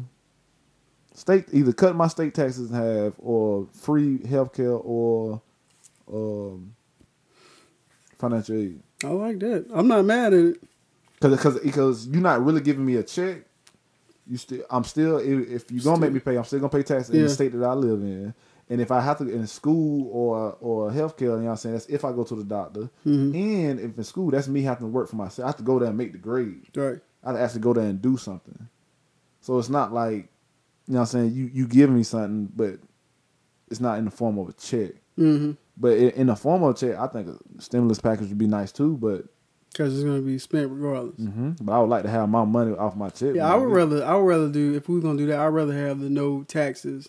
[1.15, 5.43] state, either cutting my state taxes in half or free healthcare or
[6.13, 6.75] um
[8.19, 8.81] financial aid.
[9.05, 9.67] I like that.
[9.73, 10.63] I'm not mad at it.
[11.21, 13.48] Cause, cause, because you're not really giving me a check.
[14.29, 15.19] You still, I'm still.
[15.19, 17.53] If, if you're gonna make me pay, I'm still gonna pay taxes in the state
[17.53, 18.35] that I live in.
[18.71, 21.75] And if I have to in school or or healthcare, you know what I'm saying?
[21.75, 22.91] That's if I go to the doctor.
[23.07, 23.35] Mhm.
[23.35, 25.47] And if in school, that's me having to work for myself.
[25.47, 26.67] I have to go there and make the grade.
[26.77, 27.01] Right.
[27.25, 28.69] I have to actually go there and do something.
[29.41, 30.29] So it's not like,
[30.87, 31.33] you know what I'm saying?
[31.33, 32.79] You you give me something, but
[33.71, 34.93] it's not in the form of a check.
[35.19, 35.53] Mm-hmm.
[35.79, 38.47] But in, in the form of a check, I think a stimulus package would be
[38.47, 38.99] nice too.
[38.99, 39.25] But
[39.73, 41.17] Because it's gonna be spent regardless.
[41.17, 43.35] hmm but I would like to have my money off my check.
[43.37, 44.05] Yeah, I would rather.
[44.05, 45.39] I would rather do if we are gonna do that.
[45.39, 47.09] I'd rather have the no taxes.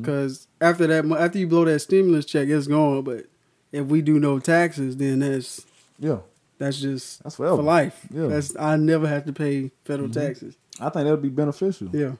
[0.00, 3.02] Because after that, after you blow that stimulus check, it's gone.
[3.02, 3.26] But
[3.72, 5.64] if we do no taxes, then that's
[5.98, 6.18] Yeah,
[6.58, 7.56] that's just that's forever.
[7.56, 8.06] for life.
[8.12, 8.26] Yeah.
[8.26, 10.12] That's I never have to pay federal Mhm.
[10.14, 10.56] taxes.
[10.80, 11.88] I think that would be beneficial.
[11.92, 12.12] Yeah,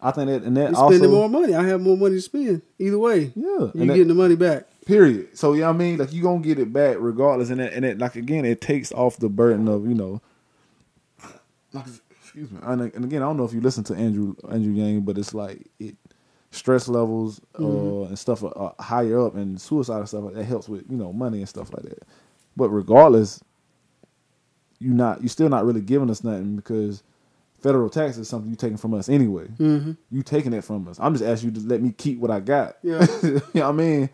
[0.00, 1.54] I think that and that you also spending more money.
[1.54, 2.62] I have more money to spend.
[2.78, 4.66] Either way, yeah, you and that- getting the money back.
[4.86, 5.36] Period.
[5.36, 7.98] So yeah, I mean, like you gonna get it back regardless, and that, and it
[7.98, 10.22] like again, it takes off the burden of you know.
[11.74, 11.84] like,
[12.22, 15.02] Excuse me, and, and again, I don't know if you listen to Andrew Andrew Yang,
[15.02, 15.96] but it's like it
[16.50, 18.08] stress levels uh, Mhm.
[18.08, 20.96] and stuff are, are higher up, and suicide and stuff like that helps with you
[20.96, 22.02] know money and stuff like that.
[22.56, 23.42] But regardless,
[24.78, 27.02] you not you still not really giving us nothing because
[27.60, 29.46] federal tax is something you taking from us anyway.
[29.58, 29.92] Mm-hmm.
[30.10, 30.98] You taking it from us.
[31.00, 32.76] I'm just asking you to let me keep what I got.
[32.82, 33.06] Yeah.
[33.22, 34.10] you know what I mean?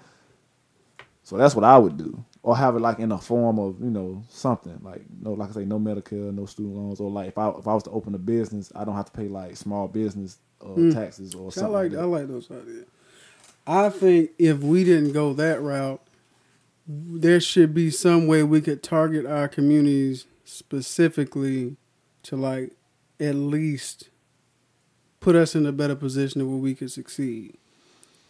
[1.24, 2.24] So that's what I would do.
[2.42, 4.78] Or have it like in a form of, you know, something.
[4.82, 7.00] Like no like I say, no Medicare, no student loans.
[7.00, 9.12] Or like if I if I was to open a business, I don't have to
[9.12, 10.94] pay like small business uh, Mm.
[10.94, 11.72] taxes or I something.
[11.72, 12.06] like like I that.
[12.08, 12.86] like those ideas.
[13.66, 16.00] I think if we didn't go that route,
[16.86, 21.76] there should be some way we could target our communities specifically
[22.24, 22.72] to like
[23.20, 24.08] at least
[25.20, 27.56] put us in a better position where we could succeed.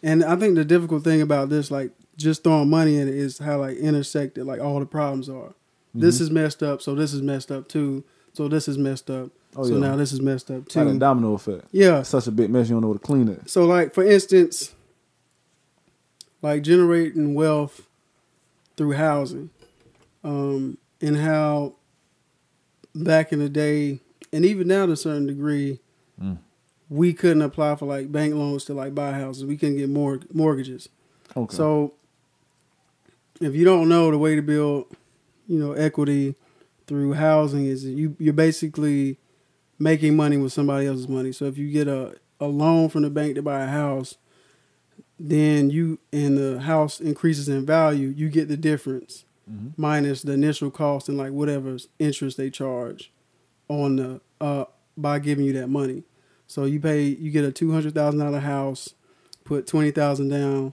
[0.03, 3.39] And I think the difficult thing about this, like just throwing money in it, is
[3.39, 5.53] how like intersected like all the problems are.
[5.95, 6.23] This Mm-hmm.
[6.23, 8.03] is messed up, so this is messed up too.
[8.33, 9.29] So this is messed up.
[9.55, 9.79] Oh, so yeah.
[9.79, 10.99] now this is messed up Like a too.
[10.99, 11.65] domino effect.
[11.71, 11.99] Yeah.
[11.99, 13.47] It's such a big mess you don't know where to clean it.
[13.49, 14.73] So like for instance,
[16.41, 17.87] like generating wealth
[18.75, 19.49] through housing,
[20.23, 21.75] um, and how
[22.95, 23.99] back in the day,
[24.31, 25.79] and even now to a certain degree,
[26.21, 26.37] Mm.
[26.89, 29.45] we couldn't apply for like bank loans to like buy houses.
[29.45, 30.89] We couldn't get more mortgages.
[31.35, 31.55] Okay.
[31.55, 31.93] So
[33.43, 34.85] if you don't know the way to build,
[35.47, 36.35] you know, equity
[36.87, 39.17] through housing is you you're basically
[39.79, 41.31] making money with somebody else's money.
[41.31, 44.15] So if you get a, a loan from the bank to buy a house,
[45.19, 49.73] then you and the house increases in value, you get the difference Mhm.
[49.75, 53.11] minus the initial cost and like whatever interest they charge
[53.67, 54.63] on the uh
[54.95, 56.03] by giving you that money.
[56.47, 58.93] So you pay you get a two hundred thousand dollar house,
[59.43, 60.71] put twenty thousand down,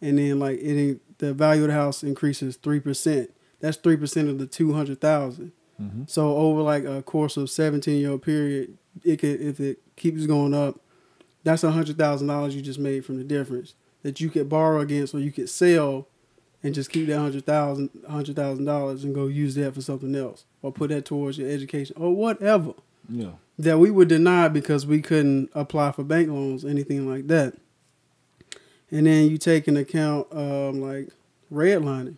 [0.00, 3.30] and then like it the value of the house increases three percent.
[3.60, 5.52] That's three percent of the two hundred thousand.
[5.80, 6.08] Mhm.
[6.10, 10.52] So over like a course of seventeen year period, it could if it keeps going
[10.52, 10.80] up,
[11.44, 14.80] that's a hundred thousand dollars you just made from the difference that you could borrow
[14.80, 16.08] against or you could sell
[16.64, 20.14] and just keep that hundred thousand hundred thousand dollars and go use that for something
[20.16, 22.74] else or put that towards your education or whatever
[23.08, 23.32] Yeah.
[23.58, 27.54] that we were denied because we couldn't apply for bank loans, anything like that.
[28.92, 31.08] And then you take into account um, like
[31.52, 32.16] redlining,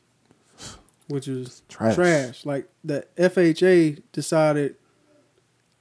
[1.08, 1.94] which is Trash.
[1.94, 2.44] trash.
[2.44, 4.74] Like the FHA decided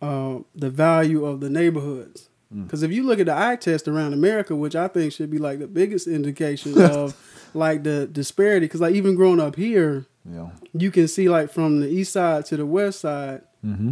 [0.01, 2.29] uh, the value of the neighborhoods.
[2.53, 2.65] Mm.
[2.65, 5.39] Because if you look at the eye test around America, which I think should be
[5.39, 7.15] like the biggest indication of
[7.53, 10.49] like the disparity, because like even growing up here, Yeah.
[10.73, 13.91] you can see like from the east side to the west side, Mm-hmm.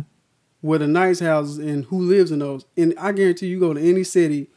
[0.60, 2.66] where the nice houses and who lives in those.
[2.76, 4.50] And I guarantee you go to any city,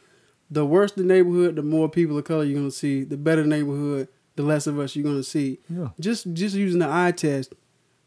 [0.51, 3.03] the worse the neighborhood, the more people of color you're gonna see.
[3.03, 5.59] The better the neighborhood, the less of us you're gonna see.
[5.69, 5.89] Yeah.
[5.99, 7.53] Just just using the eye test,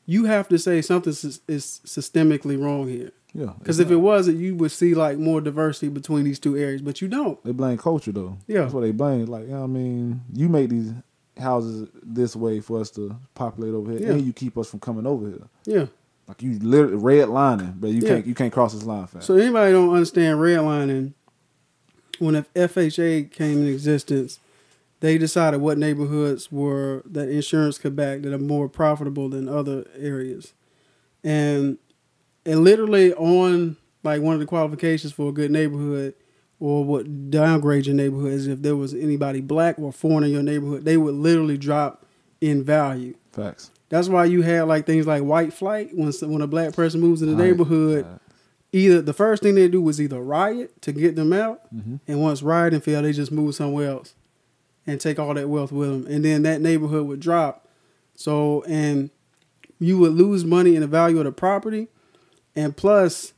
[0.06, 3.12] you have to say something sys- is systemically wrong here.
[3.34, 3.52] Yeah.
[3.58, 7.00] Because if it wasn't, you would see like more diversity between these two areas, but
[7.02, 7.42] you don't.
[7.44, 8.38] They blame culture though.
[8.46, 8.62] Yeah.
[8.62, 9.26] That's what they blame.
[9.26, 10.92] Like, you know what I mean, you make these
[11.38, 14.10] houses this way for us to populate over here, Yeah.
[14.12, 15.48] and you keep us from coming over here.
[15.66, 15.86] Yeah.
[16.26, 18.08] Like you literally red lining, but you Yeah.
[18.08, 19.26] can't you can't cross this line fast.
[19.26, 21.12] So anybody don't understand redlining,
[22.20, 24.40] when if FHA came in existence,
[25.00, 29.84] they decided what neighborhoods were that insurance could back that are more profitable than other
[29.96, 30.52] areas,
[31.22, 31.78] and
[32.44, 36.14] and literally on like one of the qualifications for a good neighborhood
[36.60, 40.42] or what downgrade your neighborhood is if there was anybody black or foreign in your
[40.42, 42.04] neighborhood, they would literally drop
[42.40, 43.14] in value.
[43.32, 43.70] Facts.
[43.90, 47.22] That's why you had like things like white flight when when a black person moves
[47.22, 47.48] in the Right.
[47.50, 48.06] neighborhood.
[48.72, 52.00] Either the first thing they do was either riot to get them out, Mhm.
[52.06, 54.14] and once rioting failed, they just move somewhere else
[54.86, 57.68] and take all that wealth with them, and then that neighborhood would drop.
[58.14, 59.10] So and
[59.78, 61.88] you would lose money in the value of the property,
[62.56, 63.32] and plus,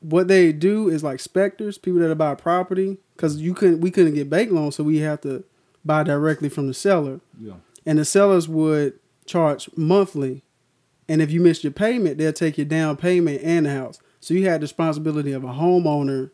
[0.00, 4.14] what they do is like specters, people that buy property, because you couldn't we couldn't
[4.14, 5.42] get bank loans, so we have to
[5.84, 7.54] buy directly from the seller Yeah.
[7.86, 8.94] and the sellers would
[9.26, 10.42] charge monthly.
[11.08, 13.98] And if you missed your payment, they'll take your down payment and the house.
[14.20, 16.30] So you had the responsibility of a homeowner,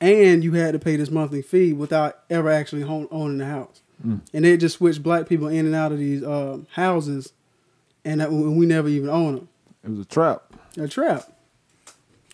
[0.00, 3.82] and you had to pay this monthly fee without ever actually home, owning the house.
[4.06, 4.20] Mm.
[4.32, 7.32] And they just switched black people in and out of these um, houses,
[8.04, 9.48] and that, we never even own them.
[9.84, 10.42] It was a trap.
[10.78, 11.30] A trap.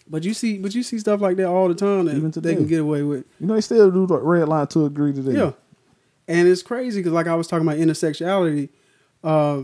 [0.09, 2.55] But you see, but you see stuff like that all the time that Even they
[2.55, 3.25] can get away with.
[3.41, 5.37] You know they still do the red line to agree today.
[5.37, 5.53] Yeah.
[6.29, 8.69] And it's crazy because, like I was talking about intersectionality,
[9.25, 9.63] uh,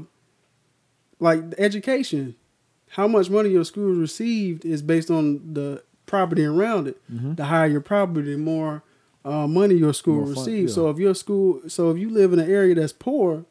[1.20, 2.34] like education,
[2.96, 7.00] how much money your school received is based on the property around it.
[7.12, 7.36] Mhm.
[7.36, 8.82] The higher your property, the more
[9.24, 10.72] uh, money your school More fun- receives.
[10.72, 10.74] yeah.
[10.74, 13.44] So if your school, so if you live in an area that's poor,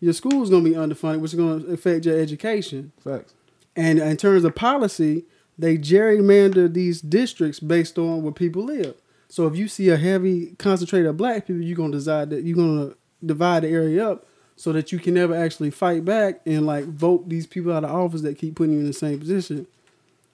[0.00, 2.92] your school is going to be underfunded, which is going to affect your education.
[3.02, 3.34] Facts.
[3.74, 5.24] And in terms of policy,
[5.58, 8.94] they gerrymander these districts based on where people live.
[9.28, 12.56] So if you see a heavy concentrated of black people, you're gonna decide that you're
[12.56, 16.84] gonna divide the area up so that you can never actually fight back and like
[16.84, 19.66] vote these people out of office that keep putting you in the same position.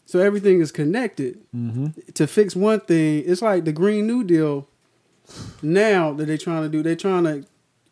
[0.07, 1.39] So everything is connected.
[1.55, 2.13] Mm-hmm.
[2.15, 4.67] To fix one thing, it's like the Green New Deal.
[5.63, 7.47] Now that they're trying to do, they're trying to,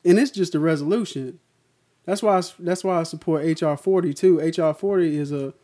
[0.04, 1.38] and it's just a resolution.
[2.04, 4.40] That's why I, that's why I support HR forty too.
[4.40, 5.54] HR forty is a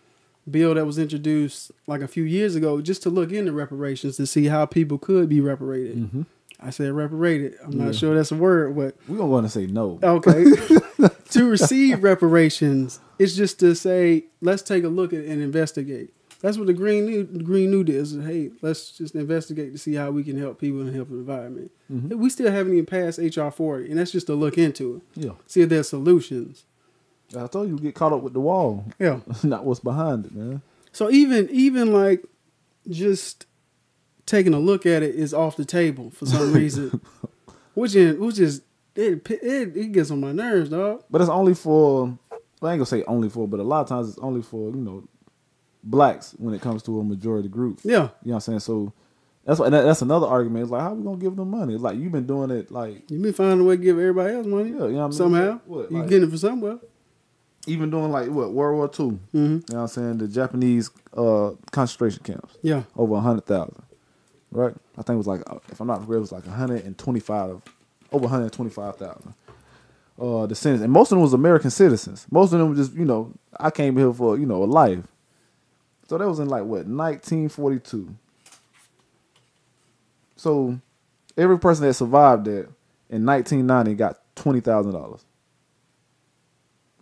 [0.48, 4.26] bill that was introduced like a few years ago just to look into reparations to
[4.26, 5.96] see how people could be reparated.
[5.96, 6.22] Mm-hmm.
[6.60, 7.54] I said reparated.
[7.64, 7.86] I'm Yeah.
[7.86, 9.98] not sure that's a word, but we don't want to say no.
[10.02, 10.44] okay.
[11.30, 16.10] to receive reparations, it's just to say let's take a look at and investigate.
[16.40, 17.96] That's what the Green New the Green New did.
[17.96, 21.14] Is, hey, let's just investigate to see how we can help people and help the
[21.16, 21.70] environment.
[21.90, 22.14] Mhm.
[22.16, 25.32] We still haven't even passed HR forty, and that's just to look into it, Yeah.
[25.46, 26.64] see if there's solutions.
[27.36, 29.20] I told you, you get caught up with the wall, Yeah.
[29.42, 30.60] not what's behind it, man.
[30.92, 32.24] So even even like
[32.88, 33.46] just
[34.26, 37.00] taking a look at it is off the table for some reason,
[37.74, 38.62] which is which is
[38.96, 41.04] it, it it gets on my nerves, dog.
[41.10, 42.18] But it's only for.
[42.60, 44.70] Well, I ain't gonna say only for, but a lot of times it's only for
[44.70, 45.04] you know
[45.82, 47.80] blacks when it comes to a majority group.
[47.84, 48.60] Yeah, You know what I'm saying?
[48.60, 48.92] So
[49.44, 50.62] that's what that, that's another argument.
[50.62, 51.74] It's like how we gonna give them money?
[51.74, 54.34] It's like you've been doing it like you been finding a way to give everybody
[54.34, 54.70] else money.
[54.70, 55.12] yeah, you know what I mean?
[55.12, 56.78] Somehow What, you like, getting it from somewhere.
[57.66, 59.10] even doing like what World War Two.
[59.10, 59.38] Mm-hmm.
[59.38, 60.18] You know what I'm saying?
[60.18, 63.82] The Japanese uh, concentration camps, Yeah, over a hundred thousand,
[64.54, 64.74] right?
[64.98, 67.62] I think it was like uh, if I'm not correct, it was like 125,
[68.12, 69.34] over 125,000
[70.20, 72.26] uh, descendants, and most of them was American citizens.
[72.30, 75.06] Most of them were just you know I came here for you know a life.
[76.08, 78.16] So that was in like what 1942.
[80.36, 80.80] So
[81.36, 82.68] every person that survived that
[83.10, 85.24] in 1990 got twenty thousand dollars,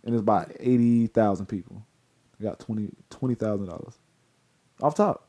[0.05, 1.85] and it's about eighty thousand people
[2.41, 3.95] got twenty twenty thousand dollars
[4.81, 5.27] off top.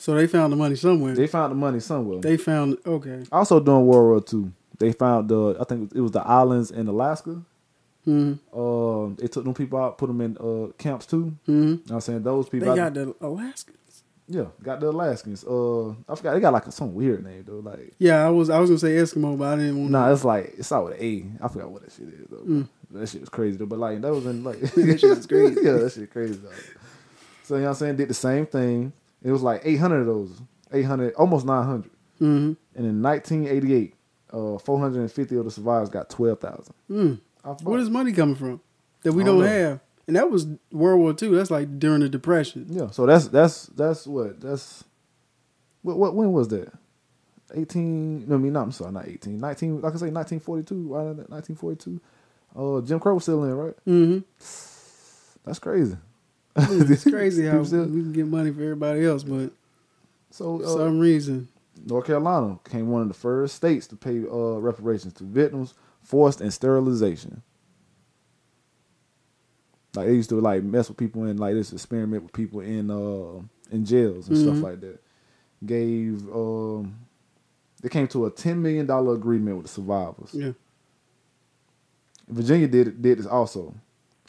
[0.00, 1.14] So they found the money somewhere.
[1.14, 2.20] They found the money somewhere.
[2.20, 3.22] They found okay.
[3.30, 6.88] also during World War Two, they found the I think it was the islands in
[6.88, 7.42] Alaska.
[8.06, 8.58] Mm-hmm.
[8.58, 11.36] Um, they took them people out, put them in uh, camps too.
[11.46, 11.52] Mm-hmm.
[11.52, 12.70] You know what I'm saying those people.
[12.70, 14.02] They got the Alaskans.
[14.26, 15.44] yeah, got the Alaskans.
[15.44, 17.58] Uh, I forgot they got like some weird name though.
[17.58, 19.90] Like Yeah, I was I was gonna say Eskimo, but I didn't want.
[19.90, 21.26] nah, it's like it's out with A.
[21.42, 22.38] I forgot what that shit is though.
[22.38, 22.68] Mm.
[22.92, 23.66] That shit was crazy though.
[23.66, 25.60] But like that was in like That shit was crazy.
[25.62, 26.40] yeah, that shit crazy.
[26.42, 26.48] Though.
[27.42, 27.96] So you know what I'm saying?
[27.96, 28.94] Did the same thing.
[29.22, 31.90] It was like 800 of those, 800, almost 900.
[32.20, 32.52] Mm-hmm.
[32.74, 33.94] And in 1988,
[34.32, 36.74] uh, 450 of the survivors got 12,000.
[36.90, 37.20] Mm.
[37.44, 38.60] Off Where does money coming from
[39.02, 39.80] that we don't don't have?
[40.06, 41.36] And that was World War II.
[41.36, 42.66] That's like during the Depression.
[42.68, 44.84] Yeah, so that's that's that's what that's
[45.82, 46.72] what what when was that?
[47.54, 50.98] 18 no I mean no I'm sorry not 18 19 like I say 1942 why
[51.02, 52.00] 1942
[52.56, 54.18] uh Jim Crow was still in right Mm-hmm.
[55.44, 55.96] that's crazy
[56.56, 59.52] It's crazy how we can get money for everybody else, but
[60.30, 61.48] so for uh, some reason,
[61.86, 66.40] North Carolina became one of the first states to pay uh reparations to victims forced
[66.40, 67.42] and sterilization
[69.94, 72.90] like they used to like mess with people in like this experiment with people in
[72.90, 73.42] uh
[73.74, 74.42] in jails and Mhm.
[74.42, 74.98] stuff like that.
[75.64, 76.96] Gave um
[77.82, 80.30] they came to a ten million dollar agreement with the survivors.
[80.32, 80.52] yeah.
[82.28, 83.74] Virginia did did this also.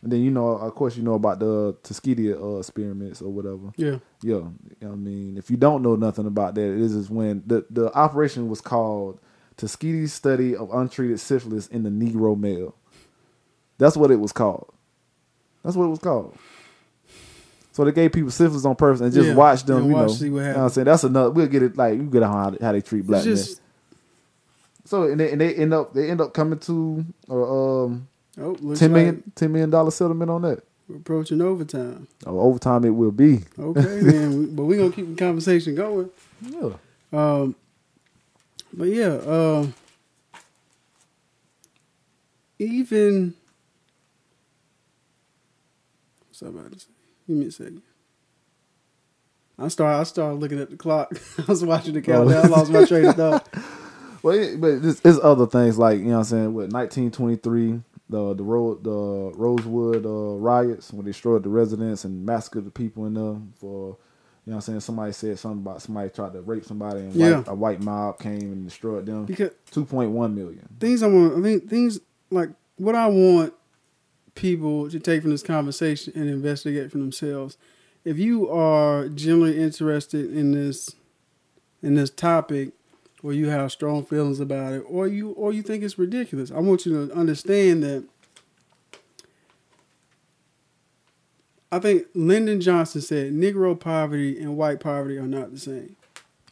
[0.04, 3.72] And then you know, of course, you know about the Tuskegee uh, experiments or whatever.
[3.78, 4.00] Yeah.
[4.24, 4.42] Yeah,
[4.84, 8.50] I mean, if you don't know nothing about that, it is when the the operation
[8.50, 9.20] was called
[9.58, 12.76] Tuskegee Study of Untreated Syphilis in the Negro Male.
[13.78, 14.72] That's what it was called.
[15.64, 16.36] That's what it was called.
[17.74, 19.88] So they gave people syphilis on purpose and just Yeah, watched them.
[19.88, 21.32] you watch, know, see what you know what I'm saying that's another.
[21.32, 23.58] We'll get it like you get how how they treat black It's men.
[24.86, 28.08] So and they, and they end up they end up coming to uh, um
[28.40, 30.64] oh, looks ten million like ten million dollar settlement on that.
[30.88, 32.08] we're approaching overtime.
[32.26, 33.42] Oh, overtime it will be.
[33.58, 36.10] Okay, then, we, but we're gonna keep the conversation going.
[36.42, 36.74] Yeah.
[37.14, 37.56] Um,
[38.74, 39.74] but yeah, um,
[42.60, 43.34] even
[46.28, 46.88] what's I about to say?
[47.28, 47.82] Give me a second.
[49.60, 50.00] I start.
[50.00, 51.12] I started looking at the clock.
[51.38, 52.46] I was watching the countdown.
[52.46, 53.48] I lost my train of thought.
[54.24, 56.54] Well, it, but it's, it's other things like you know what I'm saying.
[56.54, 62.26] What 1923, the the road the Rosewood uh, riots when they destroyed the residents and
[62.26, 63.98] massacred the people in there for.
[64.44, 64.80] You know what I'm saying?
[64.80, 67.38] Somebody said something about somebody tried to rape somebody and Yeah.
[67.38, 69.26] white, a white mob came and destroyed them.
[69.26, 70.68] Because 2.1 million.
[70.80, 71.38] things I want.
[71.38, 72.00] I think things
[72.32, 73.54] like what I want
[74.34, 77.56] people to take from this conversation and investigate for themselves.
[78.04, 80.96] If you are genuinely interested in this
[81.84, 82.72] in this topic,
[83.24, 86.60] or you have strong feelings about it, or you or you think it's ridiculous, I
[86.60, 88.04] want you to understand that.
[91.74, 95.96] I think Lyndon Johnson said Negro poverty and white poverty are not the same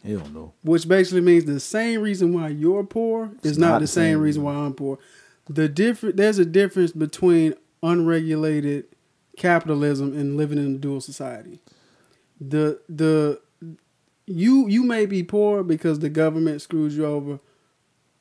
[0.03, 0.53] Hell no.
[0.63, 4.53] which basically means the same reason why you're poor is not, the same, reason why
[4.53, 4.97] I'm poor.
[5.49, 7.53] The different there's a difference between
[7.83, 8.85] unregulated
[9.35, 11.59] capitalism and living in a dual society.
[12.39, 13.41] The the
[14.29, 17.39] you you may be poor because the government screws you over.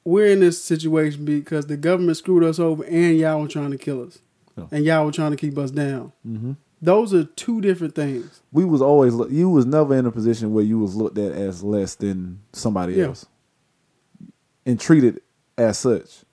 [0.05, 3.79] We're in this situation because the government screwed us over and y'all were trying to
[3.79, 4.19] kill us.
[4.57, 4.65] Yeah.
[4.73, 6.13] And y'all were trying to keep us down.
[6.23, 8.41] hmm Those are two different things.
[8.51, 11.63] We was always you was never in a position where you was looked at as
[11.63, 13.07] less than somebody Yeah.
[13.07, 13.27] else
[14.65, 15.21] and treated
[15.59, 16.25] as such.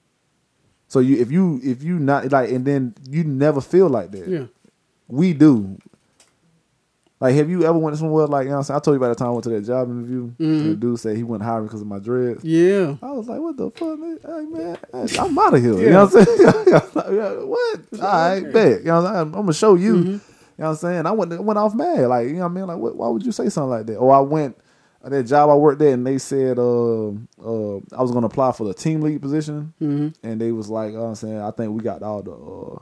[0.88, 4.28] So you if you if you not like and then you never feel like that.
[4.28, 4.46] Yeah.
[5.08, 5.78] We do.
[7.26, 8.58] Like have you ever went somewhere like you know?
[8.58, 8.78] What I'm saying?
[8.78, 10.28] I told you about the time I went to that job interview.
[10.32, 10.40] Mhm.
[10.40, 12.44] And the dude said he wouldn't hire me because of my dreads.
[12.44, 12.96] Yeah.
[13.02, 14.20] I was like, what the fuck, man?
[14.24, 15.80] Hey, man, I'm out of here.
[15.80, 17.46] You know what I'm saying?
[17.50, 17.80] What?
[17.94, 18.52] All right, Okay.
[18.52, 18.80] bet.
[18.82, 19.40] You know what I'm saying?
[19.40, 19.94] I'm to show you.
[19.96, 20.06] Mhm.
[20.06, 20.20] You know
[20.58, 21.06] what I'm saying?
[21.06, 22.08] I went went off mad.
[22.08, 22.68] Like, you know what I mean?
[22.68, 23.98] Like, what, why would you say something like that?
[23.98, 24.58] Or I went
[25.04, 28.28] at that job I worked there and they said uh, uh, I was going to
[28.28, 29.74] apply for the team lead position.
[29.82, 30.14] Mhm.
[30.24, 32.80] And they was like, I'm saying, I think we got all the uh,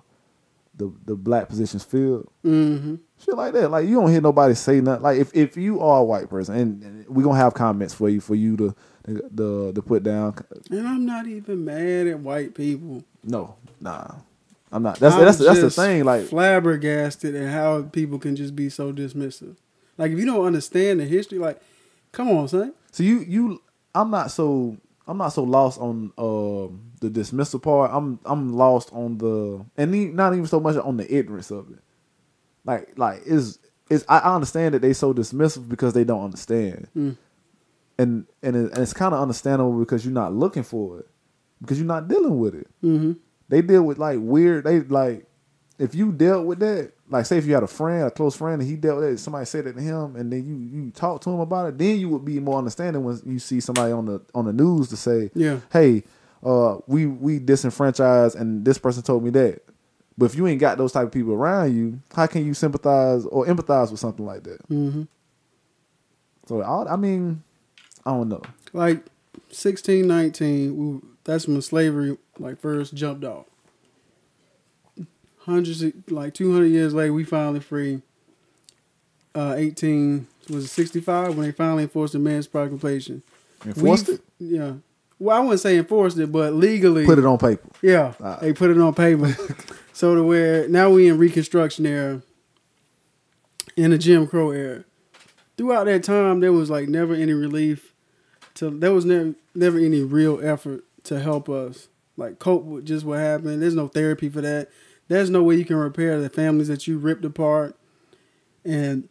[0.75, 2.27] the the black positions filled.
[2.45, 2.99] Mhm.
[3.23, 3.69] Shit like that.
[3.69, 5.03] Like you don't hear nobody say nothing.
[5.03, 8.09] Like if, if you are a white person, and, and we gonna have comments for
[8.09, 10.35] you for you to the to put down.
[10.69, 13.03] And I'm not even mad at white people.
[13.23, 14.15] No, nah,
[14.71, 14.99] I'm not.
[14.99, 16.03] That's I'm that's that's the thing.
[16.03, 19.55] Like flabbergasted at how people can just be so dismissive.
[19.97, 21.61] Like if you don't understand the history, like,
[22.11, 22.73] come on, son.
[22.91, 23.61] so you you
[23.95, 27.91] I'm not so I'm not so lost on um the dismissal part.
[27.93, 31.79] I'm I'm lost on the and not even so much on the ignorance of it.
[32.65, 36.87] Like like is is I I understand that they so dismissive because they don't understand.
[36.95, 37.17] Mm.
[37.97, 41.07] And and, it, and it's kind of understandable because you're not looking for it.
[41.61, 42.67] Because you're not dealing with it.
[42.83, 43.13] Mm-hmm.
[43.47, 44.65] they deal with like weird.
[44.65, 45.25] They like
[45.79, 48.61] if you dealt with that, like say if you had a friend, a close friend,
[48.61, 51.21] and he dealt with that, somebody said it to him, and then you you talk
[51.21, 54.05] to him about it, then you would be more understanding when you see somebody on
[54.05, 55.59] the on the news to say, Yeah.
[55.71, 56.03] hey,
[56.43, 59.61] uh, we we disenfranchised, and this person told me that.
[60.17, 63.25] But if you ain't got those type of people around you, how can you sympathize
[63.25, 64.67] or empathize with something like that?
[64.69, 65.03] Mm-hmm.
[66.47, 67.41] So I, I mean,
[68.05, 68.41] I don't know.
[68.73, 68.97] Like
[69.49, 73.45] 1619, we, that's when slavery like first jumped off.
[75.39, 78.01] Hundreds, of, like 200 years later, we finally free.
[79.35, 83.23] Uh, 18 was it 65 when they finally enforced the Man's proclamation.
[83.65, 84.73] Enforced We- it, Yeah.
[85.19, 87.69] Well, I wouldn't say enforced it, but legally put it on paper.
[87.81, 88.37] Yeah, Ah.
[88.41, 89.35] they put it on paper.
[89.93, 92.21] so to where now we in Reconstruction era,
[93.75, 94.83] in the Jim Crow era.
[95.55, 97.93] Throughout that time, there was like never any relief.
[98.55, 103.05] To there was never never any real effort to help us like cope with just
[103.05, 103.61] what happened.
[103.61, 104.69] There's no therapy for that.
[105.07, 107.75] There's no way you can repair the families that you ripped apart.
[108.65, 109.09] And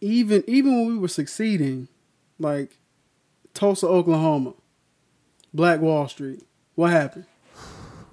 [0.00, 1.88] even even when we were succeeding,
[2.38, 2.78] like
[3.54, 4.54] Tulsa, Oklahoma,
[5.52, 6.42] Black Wall Street,
[6.74, 7.26] what happened?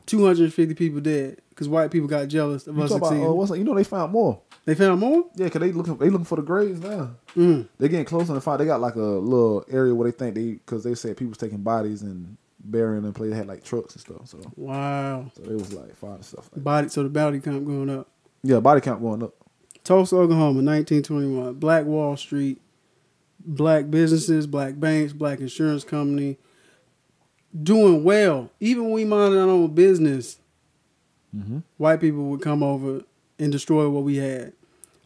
[0.05, 3.27] 250 people dead because white people got jealous of You us talk about, succeeding.
[3.27, 4.41] uh, what's you know they found more.
[4.65, 5.25] they found more?
[5.35, 7.11] Yeah, cause they looking they looking for the graves now.
[7.35, 7.67] Mm.
[7.77, 8.59] They getting closer to find.
[8.59, 11.37] They got like a little area where they think they because they said people was
[11.37, 13.13] taking bodies and burying them.
[13.13, 14.27] Play they had like trucks and stuff.
[14.27, 15.31] So Wow.
[15.35, 16.49] so it was like finding stuff.
[16.53, 18.07] Like Body, so the body count going up.
[18.43, 19.33] yeah, body count going up.
[19.83, 21.53] Tulsa, Oklahoma, 1921.
[21.55, 22.59] Black Wall Street,
[23.39, 26.37] black businesses, black banks, black insurance company,
[27.63, 28.49] doing well.
[28.59, 30.39] Even when we minded our own business,
[31.35, 31.59] Mm-hmm.
[31.75, 33.01] white people would come over
[33.37, 34.53] and destroy what we had.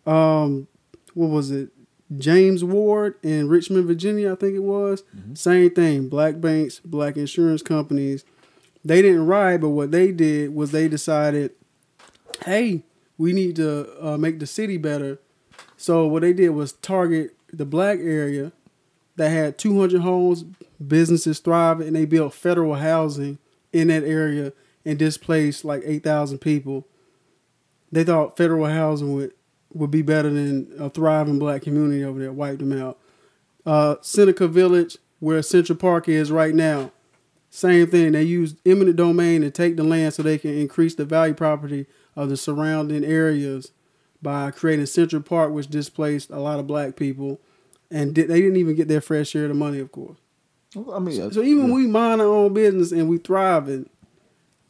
[0.06, 0.68] Um,
[1.16, 1.70] what was it?
[2.16, 5.04] Jackson Ward in Richmond, Virginia, I think it was.
[5.34, 6.08] Same thing.
[6.08, 8.26] Black banks, black insurance companies.
[8.86, 11.52] They didn't riot, but what they did was they decided,
[12.46, 12.84] hey,
[13.18, 15.20] we need to uh, make the city better.
[15.78, 18.52] So what they did was target the black area
[19.20, 20.46] that had 200 homes,
[20.86, 23.38] businesses thriving, and they built federal housing
[23.74, 24.54] in that area
[24.86, 26.88] and displaced like 8,000 people.
[27.92, 29.34] They thought federal housing would,
[29.74, 32.98] would be better than a thriving black community over there, wiped them out.
[33.66, 36.90] Uh, Seneca Village, where Central Park is right now,
[37.50, 38.14] same thing.
[38.14, 41.88] They used eminent domain to take the land so they can increase the value property
[42.16, 43.74] of the surrounding areas
[44.22, 47.42] by creating Central Park, which displaced a lot of black people.
[47.92, 50.18] And di- they didn't even get their fair share of the money, of course.
[50.94, 51.74] I mean, uh, So even yeah.
[51.74, 53.90] we mind our own business and we thriving,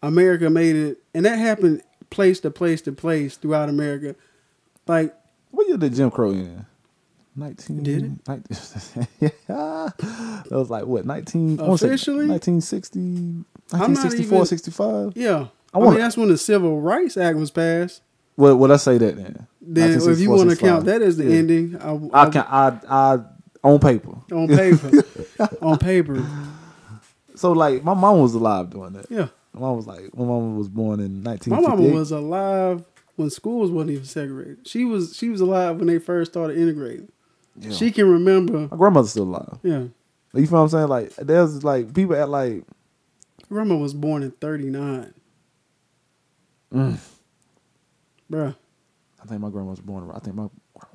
[0.02, 4.16] America made it, and that happened place to place to place throughout America.
[4.88, 5.14] Like
[5.52, 6.66] what year did Jim Crow in?
[7.36, 7.84] Nineteen.
[7.84, 8.12] Did it?
[8.28, 12.28] 19, yeah, that was like what nineteen I wanna say Officially?
[12.28, 15.14] 1960, I'm not 1964, even- 65?
[15.16, 18.02] yeah, I I, mean that's when the Civil Rights Act was passed.
[18.40, 19.48] Well, well, let's say that then.
[19.62, 21.36] Then if you want to count that as the Yeah.
[21.40, 23.20] ending, I, I can I I
[23.64, 24.14] on paper.
[24.32, 24.92] on paper,
[25.62, 26.26] on paper,
[27.36, 29.08] So like my mom was alive doing that.
[29.10, 29.28] yeah.
[29.54, 31.54] My mom was like my mom was born in nineteen.
[31.54, 32.84] My mom was alive
[33.18, 34.66] when schools wasn't even segregated.
[34.66, 37.10] She was she was alive when they first started integrating.
[37.60, 37.72] Yeah.
[37.74, 38.70] She can remember.
[38.72, 39.58] my grandmother's still alive.
[39.64, 39.88] Yeah,
[40.34, 40.88] You feel what I'm saying?
[40.88, 42.64] Like there's like people at like
[43.50, 45.14] grandma was born in '39.
[46.74, 46.98] mm,
[48.32, 48.56] Bruh,
[49.22, 50.04] I think my grandma was born.
[50.04, 50.50] around- I think my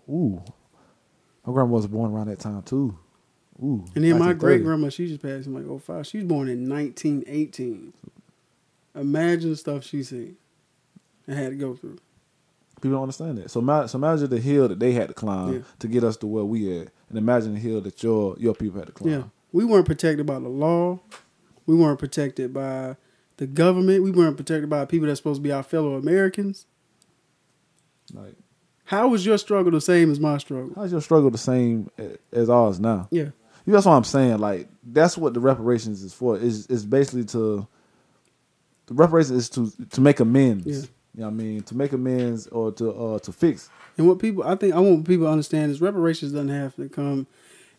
[0.08, 0.42] ooh,
[1.46, 2.96] my grandma was born around that time too.
[3.62, 4.38] Ooh, And then my 1930.
[4.38, 6.06] great grandma, she just passed in like 05.
[6.06, 7.92] She was born in 1918.
[8.96, 10.36] Imagine the stuff she seen
[11.26, 11.98] and had to go through.
[12.80, 13.50] People don't understand that.
[13.50, 15.60] So, ma- so imagine the hill that they had to climb Yeah.
[15.78, 18.78] to get us to where we at, and imagine the hill that your your people
[18.78, 19.10] had to climb.
[19.12, 19.22] Yeah,
[19.52, 21.00] we weren't protected by the law.
[21.66, 22.96] We weren't protected by
[23.38, 24.02] the government.
[24.02, 26.66] We weren't protected by people that's supposed to be our fellow Americans.
[28.12, 28.34] Like,
[28.84, 30.72] How was your struggle the same as my struggle?
[30.76, 31.90] how's your struggle the same
[32.32, 33.08] as ours now?
[33.10, 33.30] Yeah,
[33.66, 34.38] that's what I'm saying.
[34.38, 36.36] Like that's what the reparations is for.
[36.36, 37.66] Is is basically to
[38.86, 40.66] the reparations is to to make amends.
[40.66, 40.86] Yeah.
[41.16, 41.62] You know what I mean?
[41.62, 43.70] To make amends or to uh to fix.
[43.96, 46.88] and what people I think I want people to understand is reparations doesn't have to
[46.88, 47.26] come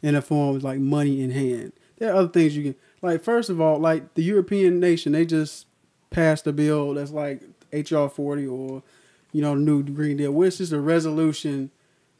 [0.02, 1.74] in a form of like money in hand.
[1.98, 3.24] There are other things you can like.
[3.24, 5.68] First of all, like the European nation, they just
[6.10, 8.82] passed a bill that's like HR forty or
[9.36, 11.70] you know the new Green Deal, which is a resolution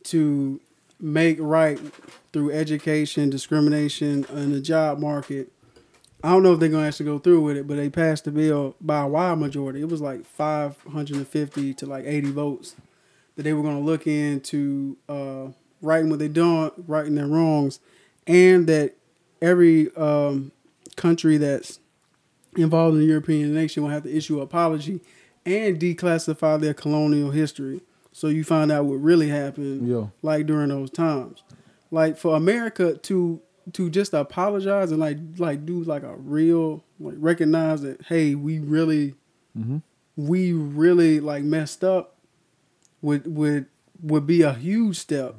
[0.04, 0.60] to
[1.00, 1.80] make right
[2.34, 5.50] through education, discrimination in the job market.
[6.22, 8.32] I don't know if they're gonna actually go through with it, but they passed the
[8.32, 9.80] bill by a wide majority.
[9.80, 12.76] It was like 550 to like 80 votes
[13.38, 15.48] that they were gonna look into uh,
[15.82, 17.80] righting what they done, righting their wrongs,
[18.28, 18.94] and that
[19.42, 20.52] every um,
[20.98, 21.80] country that's
[22.58, 25.00] involved in the European nation will have to issue an apology
[25.46, 27.82] and declassify their colonial history.
[28.12, 30.08] So you find out what really happened Yeah.
[30.22, 31.44] like during those times.
[31.92, 33.42] Like for America to
[33.74, 38.60] to just apologize and like like do like a real like recognize that hey we
[38.60, 39.16] really
[39.58, 39.82] Mhm.
[40.16, 42.16] we really like messed up
[43.02, 43.66] would would
[44.04, 45.36] would be a huge step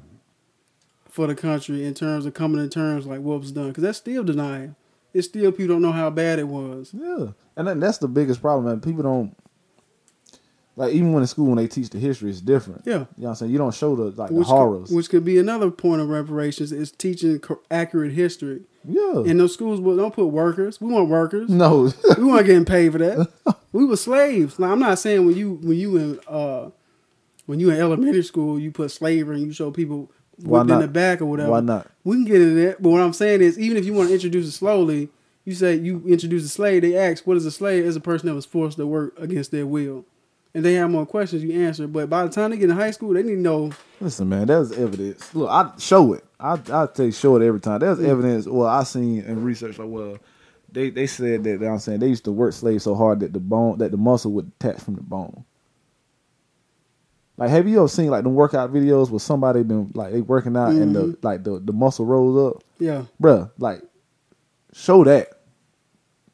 [1.09, 3.99] for the country in terms of coming to terms like what was done because that's
[3.99, 4.75] still denying.
[5.15, 6.93] It's still people don't know how bad it was.
[6.93, 7.29] Yeah.
[7.57, 8.81] And that's the biggest problem, man.
[8.81, 9.35] People don't
[10.77, 12.83] like even when in school when they teach the history, it's different.
[12.85, 12.93] Yeah.
[12.93, 13.53] You know what I'm saying?
[13.53, 14.89] You don't show the like Which the horrors.
[14.89, 18.61] could, which could be another point of reparations is teaching accurate history.
[18.85, 19.23] yeah.
[19.27, 20.81] And those schools will don't put workers.
[20.81, 21.49] We want workers.
[21.49, 21.91] no.
[22.19, 23.57] we weren't getting paid for that.
[23.73, 24.59] we were slaves.
[24.59, 26.71] Now I'm not saying when you when you in uh
[27.47, 30.89] when you in elementary school you put slavery and you show people whipped in the
[30.89, 31.53] back or whatever.
[31.53, 31.91] Why not?
[32.05, 32.83] We can get into that.
[32.83, 35.09] But what I'm saying is even if you want to introduce it slowly,
[35.47, 37.85] you say you introduce a slave, they ask what is a slave?
[37.87, 40.05] Is a person that was forced to work against their will.
[40.57, 41.87] And they have more questions you answer.
[41.87, 44.47] But by the time they get in high school, they need to know Listen, man,
[44.47, 45.35] there's evidence.
[45.35, 46.25] Look, I show it.
[46.41, 47.81] I I you, show it every time.
[47.81, 48.09] There's Mm.
[48.09, 48.47] evidence.
[48.47, 50.17] Well, I seen in research like, well,
[50.73, 53.21] they they said that you know I'm saying they used to work slaves so hard
[53.21, 55.45] that the bone that the muscle would detach from the bone.
[57.37, 60.57] Like, have you ever seen like the workout videos where somebody been like they working
[60.57, 61.11] out and Mm-hmm.
[61.13, 63.83] the like the the muscle rolls up, yeah, bruh, Like,
[64.73, 65.33] show that.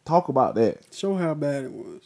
[0.05, 0.79] Talk about that.
[0.93, 2.03] show how bad it was.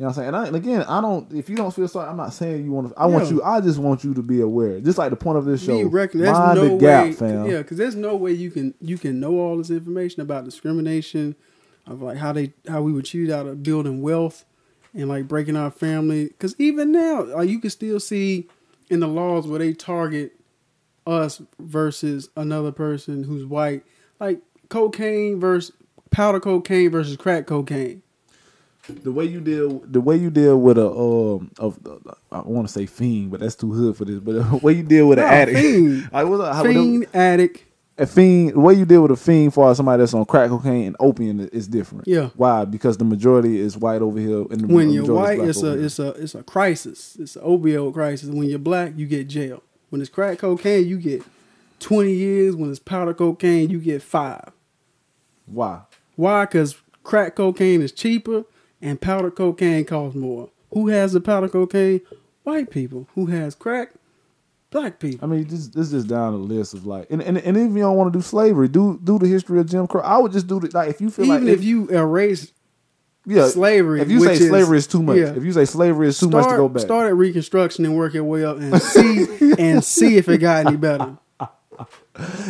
[0.00, 0.28] You know what I'm saying?
[0.28, 1.30] And, I, and again, I don't.
[1.34, 2.98] If you don't feel sorry, I'm not saying you want to.
[2.98, 3.42] I want you.
[3.42, 4.80] I just want you to be aware.
[4.80, 5.76] Just like the point of this show.
[5.76, 6.22] Be reckoned.
[6.22, 7.44] There's Mind no the gap, fam.
[7.44, 11.36] Yeah, because there's no way you can you can know all this information about discrimination,
[11.86, 14.46] of like how they how we were cheated out of building wealth,
[14.94, 16.28] and like breaking our family.
[16.28, 18.48] Because even now, like you can still see
[18.88, 20.32] in the laws where they target
[21.06, 23.82] us versus another person who's white,
[24.18, 24.40] like
[24.70, 25.76] cocaine versus
[26.10, 28.02] powder cocaine versus crack cocaine.
[28.90, 31.78] The way you deal, the way you deal with a um, of
[32.32, 34.18] I want to say fiend, but that's too hood for this.
[34.20, 36.08] But the way you deal with an No, addict, fiend.
[36.12, 36.54] Like, what's up?
[36.56, 37.64] How- Fiend addict.
[37.98, 38.54] a fiend.
[38.54, 41.40] The way you deal with a fiend for somebody that's on crack cocaine and opium
[41.52, 42.06] is- different.
[42.08, 42.30] Yeah.
[42.36, 42.64] Why?
[42.64, 45.98] Because the majority is white over here, and the when you're white, it's a it's
[45.98, 47.16] a it's a crisis.
[47.20, 48.28] It's an opioid crisis.
[48.28, 49.62] When you're black, you get jail.
[49.90, 51.22] When it's crack cocaine, you get
[51.78, 52.54] twenty years.
[52.56, 54.50] When it's powder cocaine, you get five.
[55.46, 55.80] why.
[56.16, 56.44] Why?
[56.44, 58.44] Because crack cocaine is cheaper
[58.82, 60.50] and powder cocaine costs more.
[60.72, 62.00] Who has the powder cocaine?
[62.44, 63.06] White people.
[63.14, 63.90] Who has crack?
[64.70, 65.18] Black people.
[65.22, 67.78] I mean, this this is down the list of like, and and, and if you
[67.80, 70.00] don't want to do slavery, do do the history of Jim Crow.
[70.00, 72.52] I would just do the like if you feel Even like if you erase
[73.26, 75.34] yeah slavery, If you say is- slavery is too much, yeah.
[75.34, 78.14] if you say slavery is too much to go back, start at Reconstruction and work
[78.14, 79.26] your way up and see
[79.58, 81.18] and see if it got any better.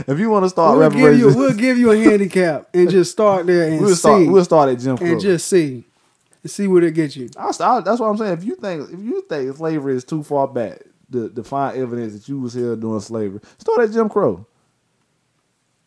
[0.06, 3.12] if you want to start we'll give you we'll give you a handicap and just
[3.12, 5.06] start there and we'll see start we'll start at Jim Crow.
[5.06, 5.84] and just see
[6.42, 7.28] and see where it gets you.
[7.36, 8.32] I, I, that's what I'm saying.
[8.34, 10.82] If you think if you think slavery is too far back
[11.12, 14.46] to, to find evidence that you was here doing slavery, start at Jim Crow.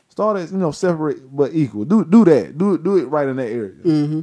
[0.10, 1.86] Start at you know separate but equal.
[1.86, 2.58] Do do that.
[2.58, 3.72] Do do it right in that area.
[3.82, 4.22] hmm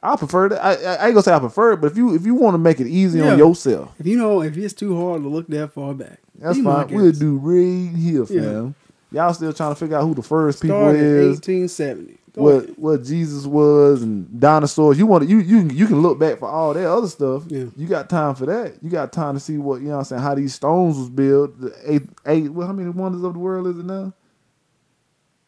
[0.00, 0.64] I prefer that.
[0.64, 2.58] I, I ain't gonna say I prefer it, but if you if you want to
[2.58, 3.32] make it easy Yeah.
[3.32, 6.60] on yourself, If you know if it's too hard to look that far back, that's
[6.60, 6.86] fine.
[6.94, 8.76] We'll do right here, fam.
[9.10, 9.24] Yeah.
[9.24, 11.38] Y'all still trying to figure out who the first people Start at is.
[11.38, 12.17] eighteen seventy.
[12.34, 14.98] What what Jesus was and dinosaurs.
[14.98, 17.44] You want to you you you can look back for all that other stuff.
[17.48, 17.64] Yeah.
[17.76, 18.74] You got time for that.
[18.82, 19.92] You got time to see what you know.
[19.94, 21.60] what I'm saying how these stones was built.
[21.60, 22.50] The eight eight.
[22.52, 24.12] Well, how many wonders of the world is it now?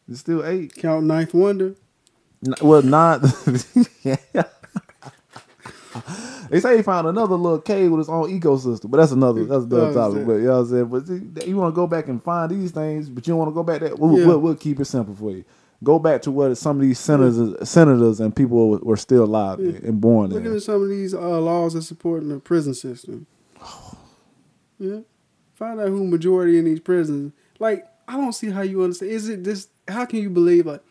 [0.09, 0.75] It's still eight.
[0.75, 1.75] Count Ninth Wonder.
[2.45, 3.21] N- Well, nine.
[6.49, 9.63] They say he found another little cave with its own ecosystem, but that's another that's
[9.65, 10.25] another Oh, topic.
[10.25, 10.85] But you know what I'm saying.
[10.85, 11.07] But
[11.43, 13.53] see, you want to go back and find these things, but you don't want to
[13.53, 13.97] go back that.
[13.97, 14.25] We'll, Yeah.
[14.27, 15.45] we'll, we'll keep it simple for you.
[15.83, 19.99] Go back to what some of these senators, senators and people were, still alive and
[19.99, 20.55] born there.
[20.55, 23.27] at some of these uh, laws that supporting the prison system.
[24.79, 25.01] Yeah.
[25.53, 27.33] Find out who majority in these prisons.
[27.59, 29.11] Like, I don't see how you understand.
[29.11, 29.67] Is it this?
[29.87, 30.81] How can you believe like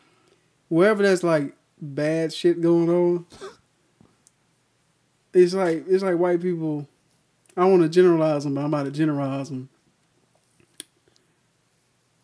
[0.69, 3.27] wherever that's like bad shit going on?
[5.35, 6.87] It's like it's like white people.
[7.57, 9.69] I want to generalize them, but I'm about to generalize them.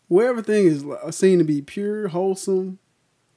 [0.07, 0.85] Where everything is
[1.15, 2.79] seen to be pure, wholesome,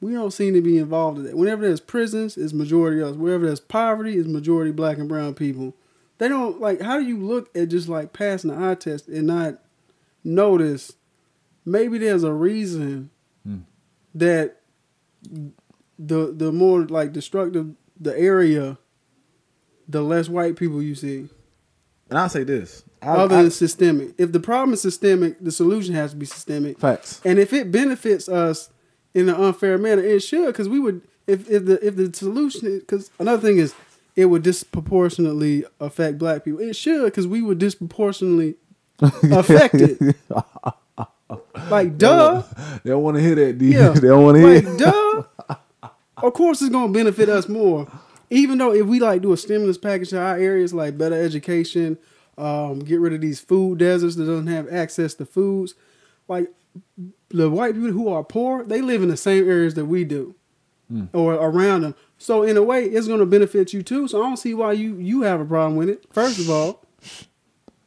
[0.00, 1.36] we don't seem to be involved in that.
[1.36, 3.16] Whenever there's prisons, it's majority us.
[3.16, 5.74] Wherever there's poverty, it's majority black and brown people.
[6.18, 6.80] They don't like.
[6.80, 9.58] How do you look at just like passing the eye test and not
[10.22, 10.92] notice?
[11.64, 13.10] Maybe there's a reason
[13.44, 13.58] Hmm.
[14.14, 14.60] that
[15.98, 18.78] the the more like destructive the area,
[19.88, 21.28] the less white people you see.
[22.08, 22.82] And I'll say this.
[23.02, 24.14] I, other I- than systemic.
[24.18, 26.78] If the problem is systemic, the solution has to be systemic.
[26.78, 27.20] facts.
[27.24, 28.70] And if it benefits us
[29.14, 32.78] in an unfair manner, it should because we would if if the if the solution
[32.80, 33.74] because another thing is
[34.16, 36.60] it would disproportionately affect black people.
[36.60, 38.56] It should because we would disproportionately
[39.00, 40.16] affect it.
[41.70, 42.42] like duh,
[42.84, 43.72] They don't want to hear that, D.
[43.72, 43.88] yeah.
[43.94, 45.22] they don't want to hear like duh.
[46.22, 47.86] Of course, it's gonna benefit us more.
[48.28, 51.96] Even though if we like do a stimulus package to our areas, like better education,
[52.38, 55.74] um, get rid of these food deserts that doesn't have access to foods,
[56.28, 56.50] like
[57.30, 60.34] the white people who are poor, they live in the same areas that we do,
[61.12, 61.94] or around them.
[62.18, 64.08] So in a way, it's gonna benefit you too.
[64.08, 66.04] So I don't see why you you have a problem with it.
[66.12, 66.84] First of all,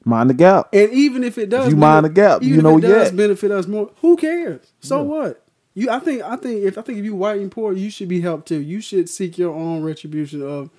[0.06, 0.68] Mind the gap.
[0.74, 2.82] and even if it does, If you mind the gap, even you if know it
[2.82, 3.16] does yet.
[3.16, 3.90] benefit us more.
[4.02, 4.74] Who cares?
[4.82, 5.04] So Yeah.
[5.08, 5.46] what?
[5.76, 8.10] You, I think, I think if I think if you white and poor, you should
[8.10, 8.60] be helped too.
[8.62, 10.70] You should seek your own retribution of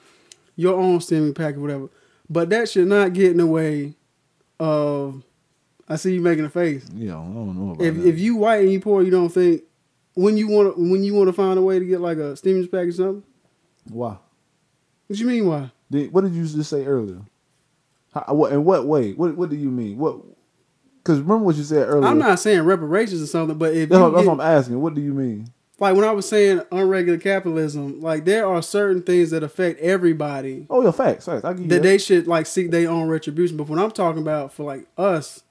[0.56, 1.88] your own stimulus or whatever.
[2.28, 3.94] But that should not get in the way
[4.58, 5.22] of.
[5.88, 6.86] I see you making a face.
[6.94, 8.06] Yeah, I don't know about If that.
[8.08, 9.62] if you white and you poor, you don't think
[10.14, 12.34] when you want to when you want to find a way to get like a
[12.36, 13.22] stimulus package or something.
[13.90, 14.16] Why?
[15.06, 15.46] What you mean?
[15.46, 15.70] Why?
[15.90, 17.20] Did, what did you just say earlier?
[18.14, 19.12] How, what, in what way?
[19.12, 19.98] What What do you mean?
[19.98, 20.20] What?
[21.02, 22.08] Because remember what you said earlier.
[22.08, 24.80] I'm not saying reparations or something, but if That's, you what, that's what I'm asking.
[24.80, 25.48] What do you mean?
[25.80, 30.66] Like when I was saying unregular capitalism, like there are certain things that affect everybody
[30.70, 31.44] Oh, yeah, facts, facts.
[31.44, 31.82] I give you that that.
[31.82, 33.56] they should like seek their own retribution.
[33.56, 35.42] But when I'm talking about for like us,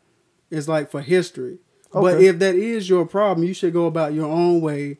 [0.49, 1.57] it's like for history.
[1.93, 2.01] Okay.
[2.01, 4.97] But if that is your problem, you should go about your own way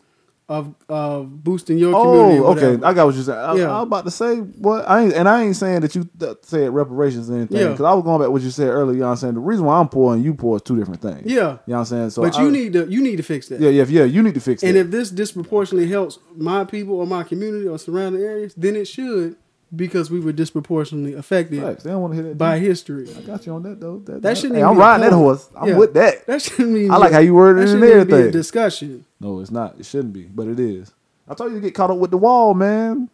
[0.50, 2.40] of of boosting your oh, community.
[2.40, 2.86] Oh, okay.
[2.86, 3.40] I got what you're saying.
[3.40, 3.72] I, Yeah.
[3.72, 6.38] I was about to say what I ain't, and I ain't saying that you th-
[6.42, 7.58] said reparations or anything.
[7.58, 7.70] Yeah.
[7.70, 8.94] Because I was going back what you said earlier.
[8.96, 9.34] You know what I'm saying?
[9.36, 11.22] The reason why I'm poor and you poor is two different things.
[11.26, 11.34] Yeah.
[11.34, 12.10] You know what I'm saying?
[12.12, 13.62] So but I- you need to you need to fix that.
[13.62, 14.04] Yeah, yeah, yeah.
[14.04, 14.68] You need to fix it.
[14.68, 14.82] And that.
[14.82, 19.38] if this disproportionately helps my people or my community or surrounding areas, then it should
[19.76, 21.84] because we were disproportionately affected Facts.
[21.84, 22.38] They don't want to hear that.
[22.38, 22.68] by dude.
[22.68, 23.08] history.
[23.18, 24.00] I got you on that though.
[24.06, 25.50] That, That shouldn't hey, I'm riding that horse.
[25.60, 25.78] I'm Yeah.
[25.78, 26.28] with that.
[26.28, 28.18] That shouldn't even I like how you worded that it and shouldn't even be a
[28.18, 28.32] everything.
[28.40, 29.06] discussion.
[29.24, 29.80] No, it's not.
[29.80, 30.94] It shouldn't be, but it is.
[31.28, 33.10] I told you to get caught up with the wall, man.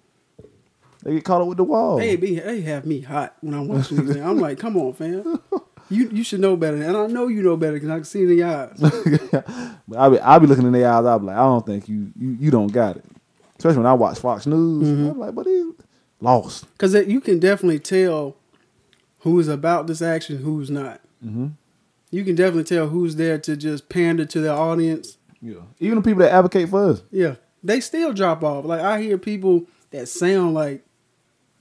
[1.04, 1.98] They get caught up with the wall.
[1.98, 4.26] They be they have me hot when I'm watching these things.
[4.26, 5.40] I'm like, come on, fam.
[5.92, 8.24] You you should know better, and I know you know better because I can see
[8.24, 8.80] it in your eyes.
[9.88, 11.06] But I be I be looking in their eyes.
[11.06, 13.06] I'll be like, I don't think you you, you don't got it.
[13.58, 15.10] Especially when I watch Fox News, Mm-hmm.
[15.12, 15.66] I'm like, but he's
[16.22, 16.66] lost.
[16.74, 18.36] Because you can definitely tell
[19.20, 21.02] who's about this action, who's not.
[21.26, 21.48] Mm-hmm.
[22.12, 25.18] You can definitely tell who's there to just pander to their audience.
[25.42, 27.02] Yeah, even the people that advocate for us.
[27.12, 28.66] Yeah, they still drop off.
[28.66, 30.84] Like I hear people that sound like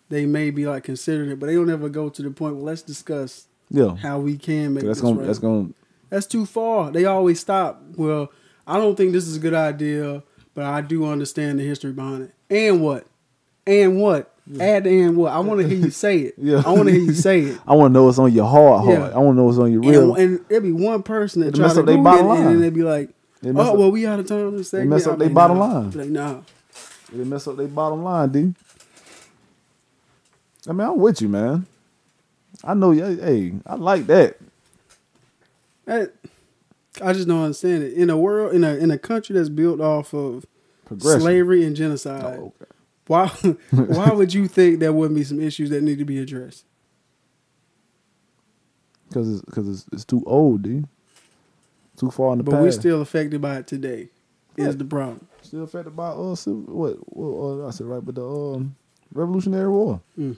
[0.09, 2.57] they may be like considering it, but they don't ever go to the point.
[2.57, 5.27] Well, let's discuss Yeah, how we can make that's this gonna right.
[5.27, 5.69] that's gonna
[6.11, 6.91] That's too far.
[6.91, 7.83] They always stop.
[7.97, 8.33] Well,
[8.67, 10.23] I don't think this is a good idea,
[10.55, 12.35] but I do understand the history behind it.
[12.51, 13.07] And what?
[13.67, 14.35] And what?
[14.61, 15.31] Add the and what?
[15.33, 16.35] I want to hear you say it.
[16.39, 16.63] Yeah.
[16.65, 17.59] I want to hear you say it.
[17.67, 18.99] I want to know what's on your heart, heart.
[18.99, 19.09] Yeah.
[19.15, 20.15] I want to know what's on your real.
[20.15, 22.45] And, and there'd be one person that try to up their bottom and line.
[22.47, 23.11] then they'd be like,
[23.43, 25.19] They oh, mess "Oh, up- well, we out of time this segment." mess up I'm
[25.21, 25.67] their like, bottom nah.
[25.67, 25.91] line.
[25.93, 26.41] Like, nah.
[27.13, 28.55] they mess up their bottom line, D.
[30.69, 31.67] I mean, I'm with you, man.
[32.65, 33.15] I know, yeah.
[33.15, 34.37] Hey, I like that.
[35.85, 36.13] That,
[37.01, 37.95] I just don't understand it.
[37.95, 40.45] In a world, in a in a country that's built off of
[40.99, 42.71] slavery and genocide, Oh, okay.
[43.07, 43.27] why
[43.71, 46.65] why would you think there wouldn't be some issues that need to be addressed?
[49.09, 50.85] Because it's, cause it's, it's too old, D.
[51.99, 52.63] Too far in the But past.
[52.63, 54.09] we're still affected by it today.
[54.57, 54.69] Yeah.
[54.69, 55.27] Is the problem?
[55.43, 58.77] Still affected by uh civil, what what uh, I said right, but the um
[59.13, 60.01] Revolutionary War.
[60.19, 60.37] Mm.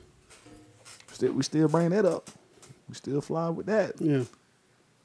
[1.12, 2.30] Still we still bring that up.
[2.88, 4.00] We still fly with that.
[4.00, 4.24] Yeah.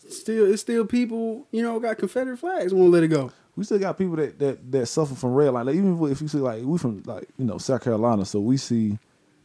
[0.10, 1.48] Still, it's still people.
[1.52, 2.74] You know, got Confederate flags.
[2.74, 3.32] Won't let it go.
[3.56, 5.66] We still got people that that, that suffer from red line.
[5.66, 8.58] Like even if you see like we from like you know South Carolina, so we
[8.58, 8.98] see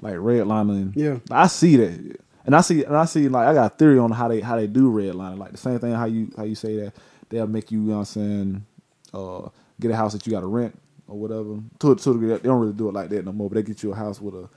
[0.02, 0.92] like redlining.
[0.96, 1.18] Yeah.
[1.30, 4.10] I see that, and I see and I see like I got a theory on
[4.10, 5.38] how they how they do redlining.
[5.38, 6.94] Like the same thing how you how you say that
[7.28, 8.66] they'll make you, you know what I'm saying,
[9.14, 9.48] uh,
[9.80, 10.78] get a house that you got to rent
[11.08, 11.58] or whatever.
[11.80, 13.48] To to a degree, they don't really do it like that no more.
[13.48, 14.48] But they get you a house with a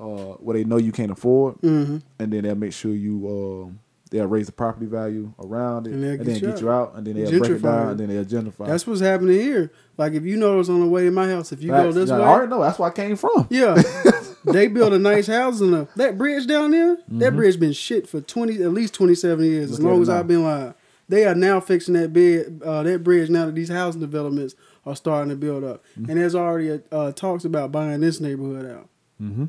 [0.00, 1.98] uh, where they know you can't afford, Mm-hmm.
[2.18, 3.70] and then they'll make sure you.
[3.72, 3.72] Uh,
[4.10, 6.70] They'll raise the property value around it, And and, they'll then get you get you
[6.70, 8.66] out, and then they'll break it down, and then they'll gentrify.
[8.66, 9.70] That's what's happening here.
[9.96, 12.16] Like if you notice on the way to my house, if you go this way,
[12.16, 12.62] I already know.
[12.62, 13.46] That's where I came from.
[13.50, 13.80] yeah,
[14.44, 16.96] they built a nice house in the, that bridge down there.
[17.08, 19.70] That bridge been shit for twenty, at least twenty seven years.
[19.72, 19.84] as Mm-hmm.
[19.86, 20.18] Look at long as now.
[20.20, 20.74] I've been alive,
[21.08, 23.28] they are now fixing that bed, uh, that bridge.
[23.30, 24.54] Now that these housing developments
[24.86, 26.10] are starting to build up, Mm-hmm.
[26.10, 28.88] and there's already uh, talks about buying this neighborhood out.
[29.22, 29.46] Mm-hmm.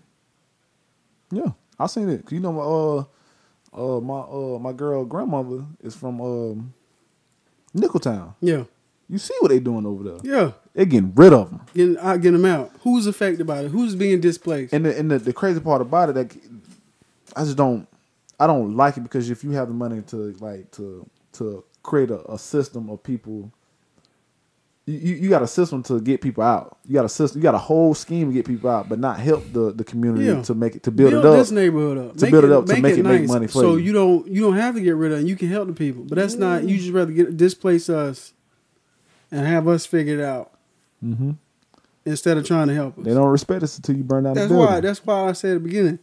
[1.32, 2.30] Yeah, I seen it.
[2.32, 3.03] You know, my uh,
[3.74, 6.74] uh, my uh, my girl grandmother is from um,
[7.74, 8.34] Nicholtown.
[8.42, 8.64] Yeah,
[9.08, 10.18] You see what they doing over there?
[10.24, 11.62] yeah, They getting rid of them.
[11.74, 12.72] getting out, getting them out.
[12.84, 13.72] Who's affected by it?
[13.72, 14.74] Who's being displaced?
[14.74, 16.36] And the, and the, the crazy part about it, that
[17.36, 17.88] I just don't,
[18.40, 22.10] I don't like it because if you have the money to like to to create
[22.10, 23.52] a, a system of people,
[24.86, 26.80] you, you got a system to get people out.
[26.88, 27.40] You got a system.
[27.40, 30.26] You got a whole scheme to get people out, but not help the the community
[30.26, 30.42] Yeah.
[30.44, 31.38] to make it to build, build it up.
[31.38, 32.18] this neighborhood up.
[32.18, 33.86] To build it up, to make it make money for so you.
[33.86, 35.28] you don't you don't have to get rid of it.
[35.28, 36.64] You can help the people, but that's not.
[36.64, 38.34] You just rather get displace us
[39.32, 40.52] and have us figure it out
[41.02, 41.32] hmm
[42.06, 43.06] instead of trying to help us.
[43.06, 44.74] They don't respect us until you burn down that's the building.
[44.74, 44.80] why.
[44.80, 46.00] That's why I said at the beginning.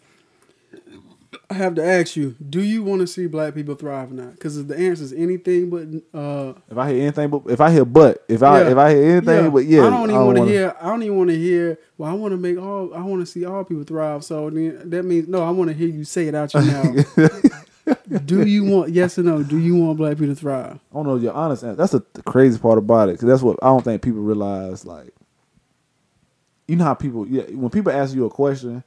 [1.49, 4.33] I have to ask you: Do you want to see black people thrive or not?
[4.33, 7.71] Because if the answer is anything but, uh, if I hear anything, but if I
[7.71, 8.71] hear but, if I Yeah.
[8.71, 10.75] if I hear anything, but yeah, I don't even want to hear.
[10.81, 11.79] I don't even want to hear.
[11.99, 12.93] Well, I want to make all.
[12.95, 14.25] I want to see all people thrive.
[14.25, 15.45] So then that means no.
[15.45, 17.07] I want to hear you say it out your mouth.
[18.27, 19.45] do you want yes or no?
[19.45, 20.81] Do you want black people to thrive?
[20.91, 21.77] I don't know your honest answer.
[21.77, 24.85] That's the, the crazy part about it because that's what I don't think people realize.
[24.85, 25.15] Like,
[26.67, 28.83] you know how people, yeah, when people ask you a question,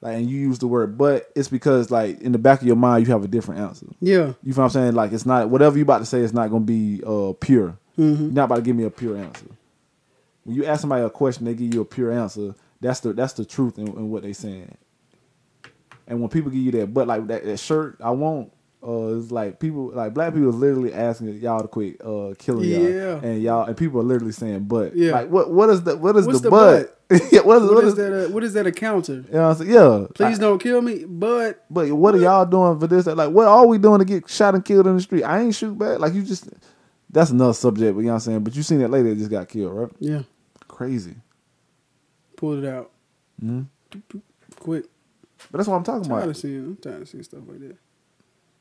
[0.00, 2.76] like, and you use the word "but," it's because like in the back of your
[2.76, 3.86] mind you have a different answer.
[4.00, 4.94] Yeah, You feel what I'm saying?
[4.94, 6.20] Like, it's not whatever you about to say.
[6.20, 7.78] It's not gonna be uh pure.
[7.98, 8.20] Mhm.
[8.20, 9.46] You're not about to give me a pure answer.
[10.44, 12.54] When you ask somebody a question, they give you a pure answer.
[12.80, 14.76] That's the that's the truth in, in what they saying.
[16.06, 18.52] And when people give you that, but like that, that shirt, I want.
[18.86, 22.68] Uh, it's like people, like black people, is literally asking y'all to quit uh, killing
[22.68, 22.78] Yeah.
[23.14, 25.12] y'all, and y'all, and people are literally saying, "But, Yeah.
[25.12, 26.92] like, what, what is the, what is What's the, the but?
[27.32, 28.12] yeah, what is, what is is that?
[28.26, 29.14] A, what is that a counter?
[29.14, 29.68] You know what I'm?
[29.68, 31.04] Yeah, Please I- don't kill me.
[31.04, 33.06] But but what are y'all doing for this?
[33.06, 35.22] Like, what are we doing to get shot and killed in the street?
[35.24, 35.98] I ain't shoot back.
[35.98, 36.48] Like, you just,
[37.10, 38.44] that's another subject, but you know what I'm saying?
[38.44, 39.90] But you seen that lady that just got killed, right?
[40.00, 40.22] yeah,
[40.68, 41.14] Crazy.
[42.36, 42.90] pull it out
[43.40, 43.62] hmm
[44.58, 44.84] quick.
[45.50, 46.36] But that's what I'm talking tired about.
[46.44, 47.76] I'm tired of seeing stuff like that.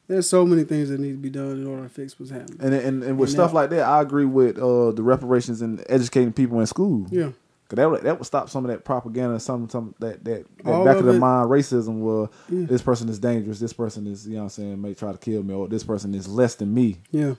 [0.08, 2.60] There's so many things that need to be done in order to fix what's happening.
[2.62, 5.62] And, and and with And stuff that- like that, I agree with uh, the reparations
[5.62, 7.08] and educating people in school.
[7.10, 7.32] Yeah,
[7.68, 10.84] Cause that would, that would stop some of that propaganda, some some that that, that
[10.86, 11.20] back of the it.
[11.20, 12.00] mind racism.
[12.02, 12.68] Well, Yeah.
[12.68, 13.60] this person is dangerous.
[13.60, 15.84] This person is you know what I'm saying may try to kill me, or this
[15.84, 16.98] person is less than me.
[17.12, 17.34] yeah.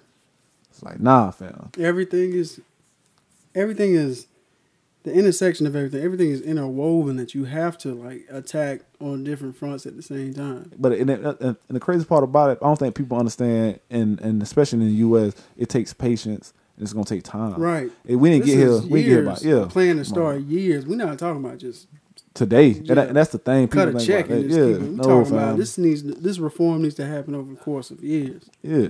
[0.70, 1.70] It's like nah, fam.
[1.78, 2.60] Everything is,
[3.54, 4.26] everything is,
[5.06, 6.02] the intersection of everything.
[6.02, 10.34] Everything is interwoven that you have to like attack on different fronts at the same
[10.34, 10.72] time.
[10.76, 14.20] But and, and, and the crazy part about it, I don't think people understand, and
[14.20, 17.54] and especially in the U.S., it takes patience and it's gonna take time.
[17.54, 17.88] Right.
[18.08, 18.78] And we didn't This get here.
[18.80, 20.84] We didn't get about yeah Plan to start years.
[20.84, 21.86] We're not talking about just
[22.34, 23.68] today, and, that, and that's the thing.
[23.68, 25.34] People cut a check about and Yeah, keep no, talking fam.
[25.34, 28.50] about this needs this reform needs to happen over the course of years.
[28.60, 28.88] Yeah.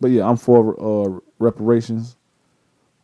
[0.00, 2.16] But yeah, I'm for uh, reparations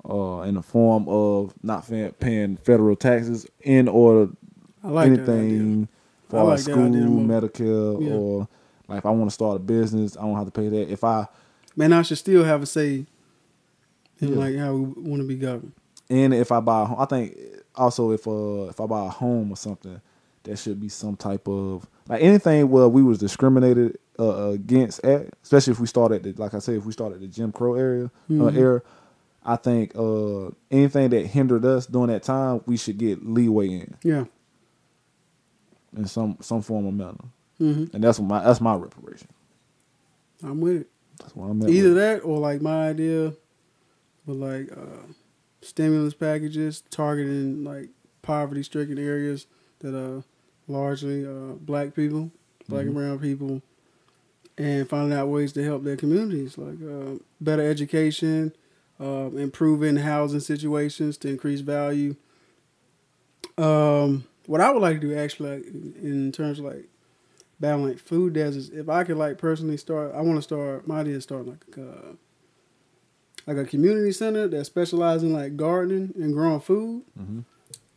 [0.09, 1.86] uh, in the form of not
[2.20, 4.30] paying federal taxes in or
[4.84, 5.88] I like anything
[6.28, 6.76] for like school.
[6.76, 8.14] Medicare, Yeah.
[8.14, 8.48] or
[8.88, 10.90] like if I want to start a business, I don't have to pay that.
[10.92, 11.26] If I
[11.76, 13.04] Man, I should still have a say
[14.20, 14.36] in Yeah.
[14.36, 15.72] like how we want to be governed.
[16.09, 17.36] and if I buy a home, I think
[17.74, 20.00] also if uh if I buy a home or something,
[20.44, 25.26] there should be some type of like anything where we was discriminated uh, against at,
[25.42, 27.50] especially if we start at the like I said, if we start at the Jim
[27.52, 28.57] Crow area uh, Mhm.
[28.57, 28.82] era.
[29.49, 33.94] I think uh anything that hindered us during that time, we should get leeway in
[34.03, 34.24] Yeah.
[35.97, 37.24] in some some form or manner,
[37.59, 39.28] hmm and that's what my that's my reparation.
[40.42, 40.90] I'm with it.
[41.20, 41.70] That's what I'm at.
[41.70, 41.97] Either with.
[41.97, 43.32] that or like my idea
[44.26, 45.07] with like uh,
[45.62, 47.88] stimulus packages targeting like
[48.22, 49.47] poverty stricken areas
[49.78, 50.22] that are
[50.68, 52.30] largely uh, black people,
[52.68, 52.86] black Mhm.
[52.88, 53.62] and brown people,
[54.59, 58.53] and finding out ways to help their communities, like uh, better education,
[59.01, 62.16] uh, improving housing situations to increase value.
[63.59, 66.88] Um, what I would like to do actually, like, in terms of like
[67.59, 70.86] battling like food deserts, if I could like personally start, I want to start.
[70.86, 72.12] My idea is start like uh,
[73.47, 77.44] like a community center that specializes in like gardening and growing food, Mhm.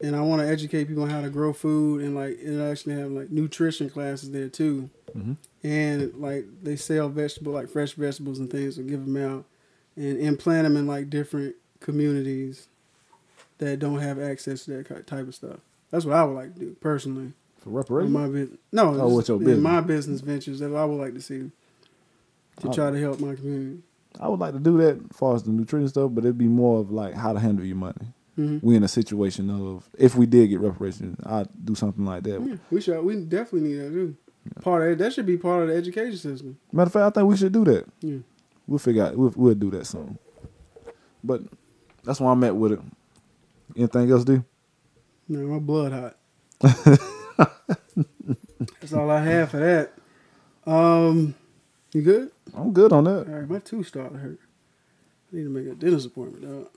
[0.01, 2.95] and I want to educate people on how to grow food and like it actually
[2.95, 4.89] have like nutrition classes there too.
[5.17, 5.37] Mhm.
[5.63, 9.45] And like they sell vegetable like fresh vegetables and things, and give them out
[9.99, 12.67] and implant them in like different communities
[13.59, 15.57] that don't have access to that type of stuff.
[15.91, 17.33] That's what I would like to do personally.
[17.57, 18.13] For reparations.
[18.13, 18.27] my
[18.71, 19.63] no, Oh, what's your in business?
[19.63, 21.51] my business ventures that I would like to see
[22.61, 22.71] to Oh.
[22.71, 23.81] try to help my community.
[24.19, 26.47] I would like to do that as far as the nutrition stuff, but it'd be
[26.47, 28.13] more of like how to handle your money.
[28.37, 28.63] Mhm.
[28.63, 32.41] We in a situation of if we did get reparations, I'd do something like that.
[32.45, 33.01] Yeah, we should.
[33.03, 34.15] We definitely need that too.
[34.61, 36.57] Part of that should be part of the education system.
[36.71, 37.85] Matter of fact, I think we should do that.
[37.99, 38.19] Yeah.
[38.69, 39.17] We'll figure out.
[39.17, 40.19] We'll, we'll do that soon.
[41.23, 41.41] But
[42.03, 42.79] that's where I'm at with it.
[43.75, 44.43] Anything else, do?
[45.27, 46.15] No, my blood hot.
[48.81, 49.93] That's all I have for that.
[50.65, 51.35] Um,
[51.93, 52.31] you good?
[52.55, 53.25] I'm good on that.
[53.27, 54.39] right, my tooth started to hurt.
[55.31, 56.43] I need to make a dentist appointment.
[56.43, 56.67] Dog.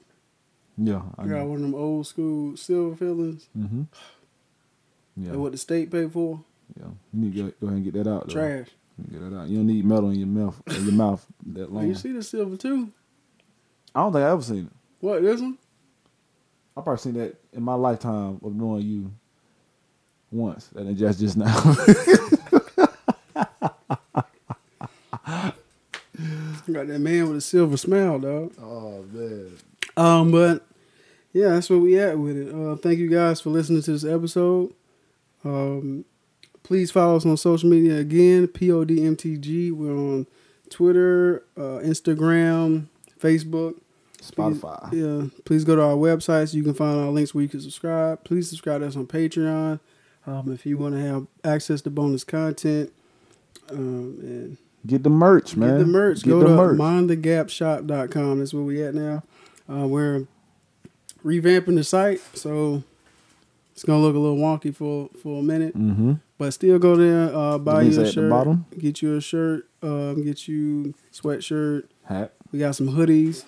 [0.78, 3.82] Yeah, I got one of them old school silver fillings Mm-hmm.
[5.16, 6.42] Yeah, what the state paid for.
[6.78, 6.86] yeah.
[7.12, 8.28] You need to go, go ahead and get that out.
[8.28, 8.32] Though.
[8.34, 8.68] Trash.
[9.10, 9.48] Get that out.
[9.48, 10.60] You don't need metal in your mouth.
[10.68, 11.86] in your mouth that long.
[11.88, 12.90] you see the silver too?
[13.94, 14.72] I don't think I ever seen it.
[15.00, 15.58] What this one?
[16.76, 19.12] I probably seen that in my lifetime of knowing you
[20.30, 21.52] once, and it just just now.
[26.70, 28.52] Got that man with a silver smile, dog.
[28.60, 29.50] oh man.
[29.96, 30.64] Um, but
[31.32, 32.54] yeah, that's where we at with it.
[32.54, 34.72] Uh, thank you guys for listening to this episode.
[35.44, 36.04] Um,
[36.62, 38.46] please follow us on social media again.
[38.48, 39.72] PODMTG.
[39.72, 40.26] We're on
[40.70, 42.86] Twitter, uh, Instagram,
[43.20, 43.78] Facebook.
[44.22, 44.92] Spotify.
[44.92, 47.60] Yeah, please go to our website so you can find our links where you can
[47.60, 48.22] subscribe.
[48.22, 49.80] Please subscribe to us on Patreon.
[50.28, 52.92] Um, if you want to have access to bonus content,
[53.70, 54.56] um, and
[54.86, 55.70] Get the merch, man.
[55.70, 56.22] Get the merch.
[56.22, 56.78] Get Go the to merch.
[56.78, 58.38] mindthegapshop.com.
[58.38, 59.22] That's where we at now.
[59.68, 60.26] Uh, we're
[61.24, 62.82] revamping the site, so
[63.72, 66.12] it's gonna look a little wonky for for a minute, Mm-hmm.
[66.42, 68.66] But still go there, uh, buy you a shirt, bottom.
[68.76, 71.84] get you a shirt, um, get you sweatshirt.
[72.04, 72.32] Hat.
[72.50, 73.44] We got some hoodies.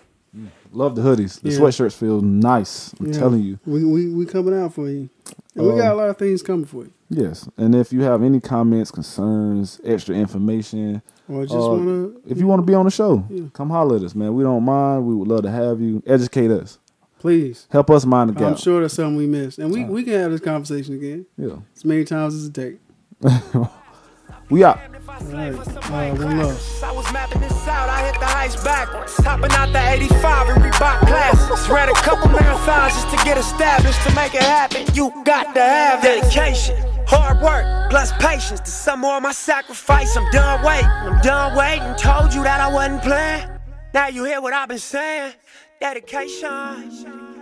[0.73, 1.41] Love the hoodies.
[1.41, 1.59] The Yeah.
[1.59, 2.95] sweatshirts feel nice.
[3.01, 3.13] I'm Yeah.
[3.19, 3.59] telling you.
[3.67, 5.09] We we we coming out for you,
[5.57, 6.91] and we Um, got a lot of things coming for you.
[7.11, 7.49] Yes.
[7.59, 12.47] And if you have any comments, concerns, extra information, Or just uh, wanna if you
[12.47, 13.25] want to be on the show,
[13.55, 14.35] come holler at us, man.
[14.35, 15.05] We don't mind.
[15.07, 16.01] We would love to have you.
[16.07, 16.79] Educate us.
[17.21, 17.67] please.
[17.71, 18.43] Help us mind the gap.
[18.51, 21.57] I'm sure there's something we missed, and we we can have this conversation again Yeah.
[21.75, 22.79] as many times as it takes.
[24.51, 24.79] We out.
[25.09, 26.57] Alright, uh.
[26.85, 29.15] I was mapping this out, I hit the heights backwards.
[29.17, 31.69] Hopping out the 85 and Reebok classics.
[31.69, 34.03] Ran a couple marathons just to get established.
[34.07, 36.77] To make it happen, you got to have dedication.
[37.07, 38.61] Hard work, plus patience.
[38.61, 40.87] To some more of my sacrifice, I'm done waiting.
[40.87, 41.95] I'm done waiting.
[41.97, 43.49] Told you that I wasn't playing.
[43.95, 45.33] Now you hear what I've been saying.
[45.81, 47.34] Dedication.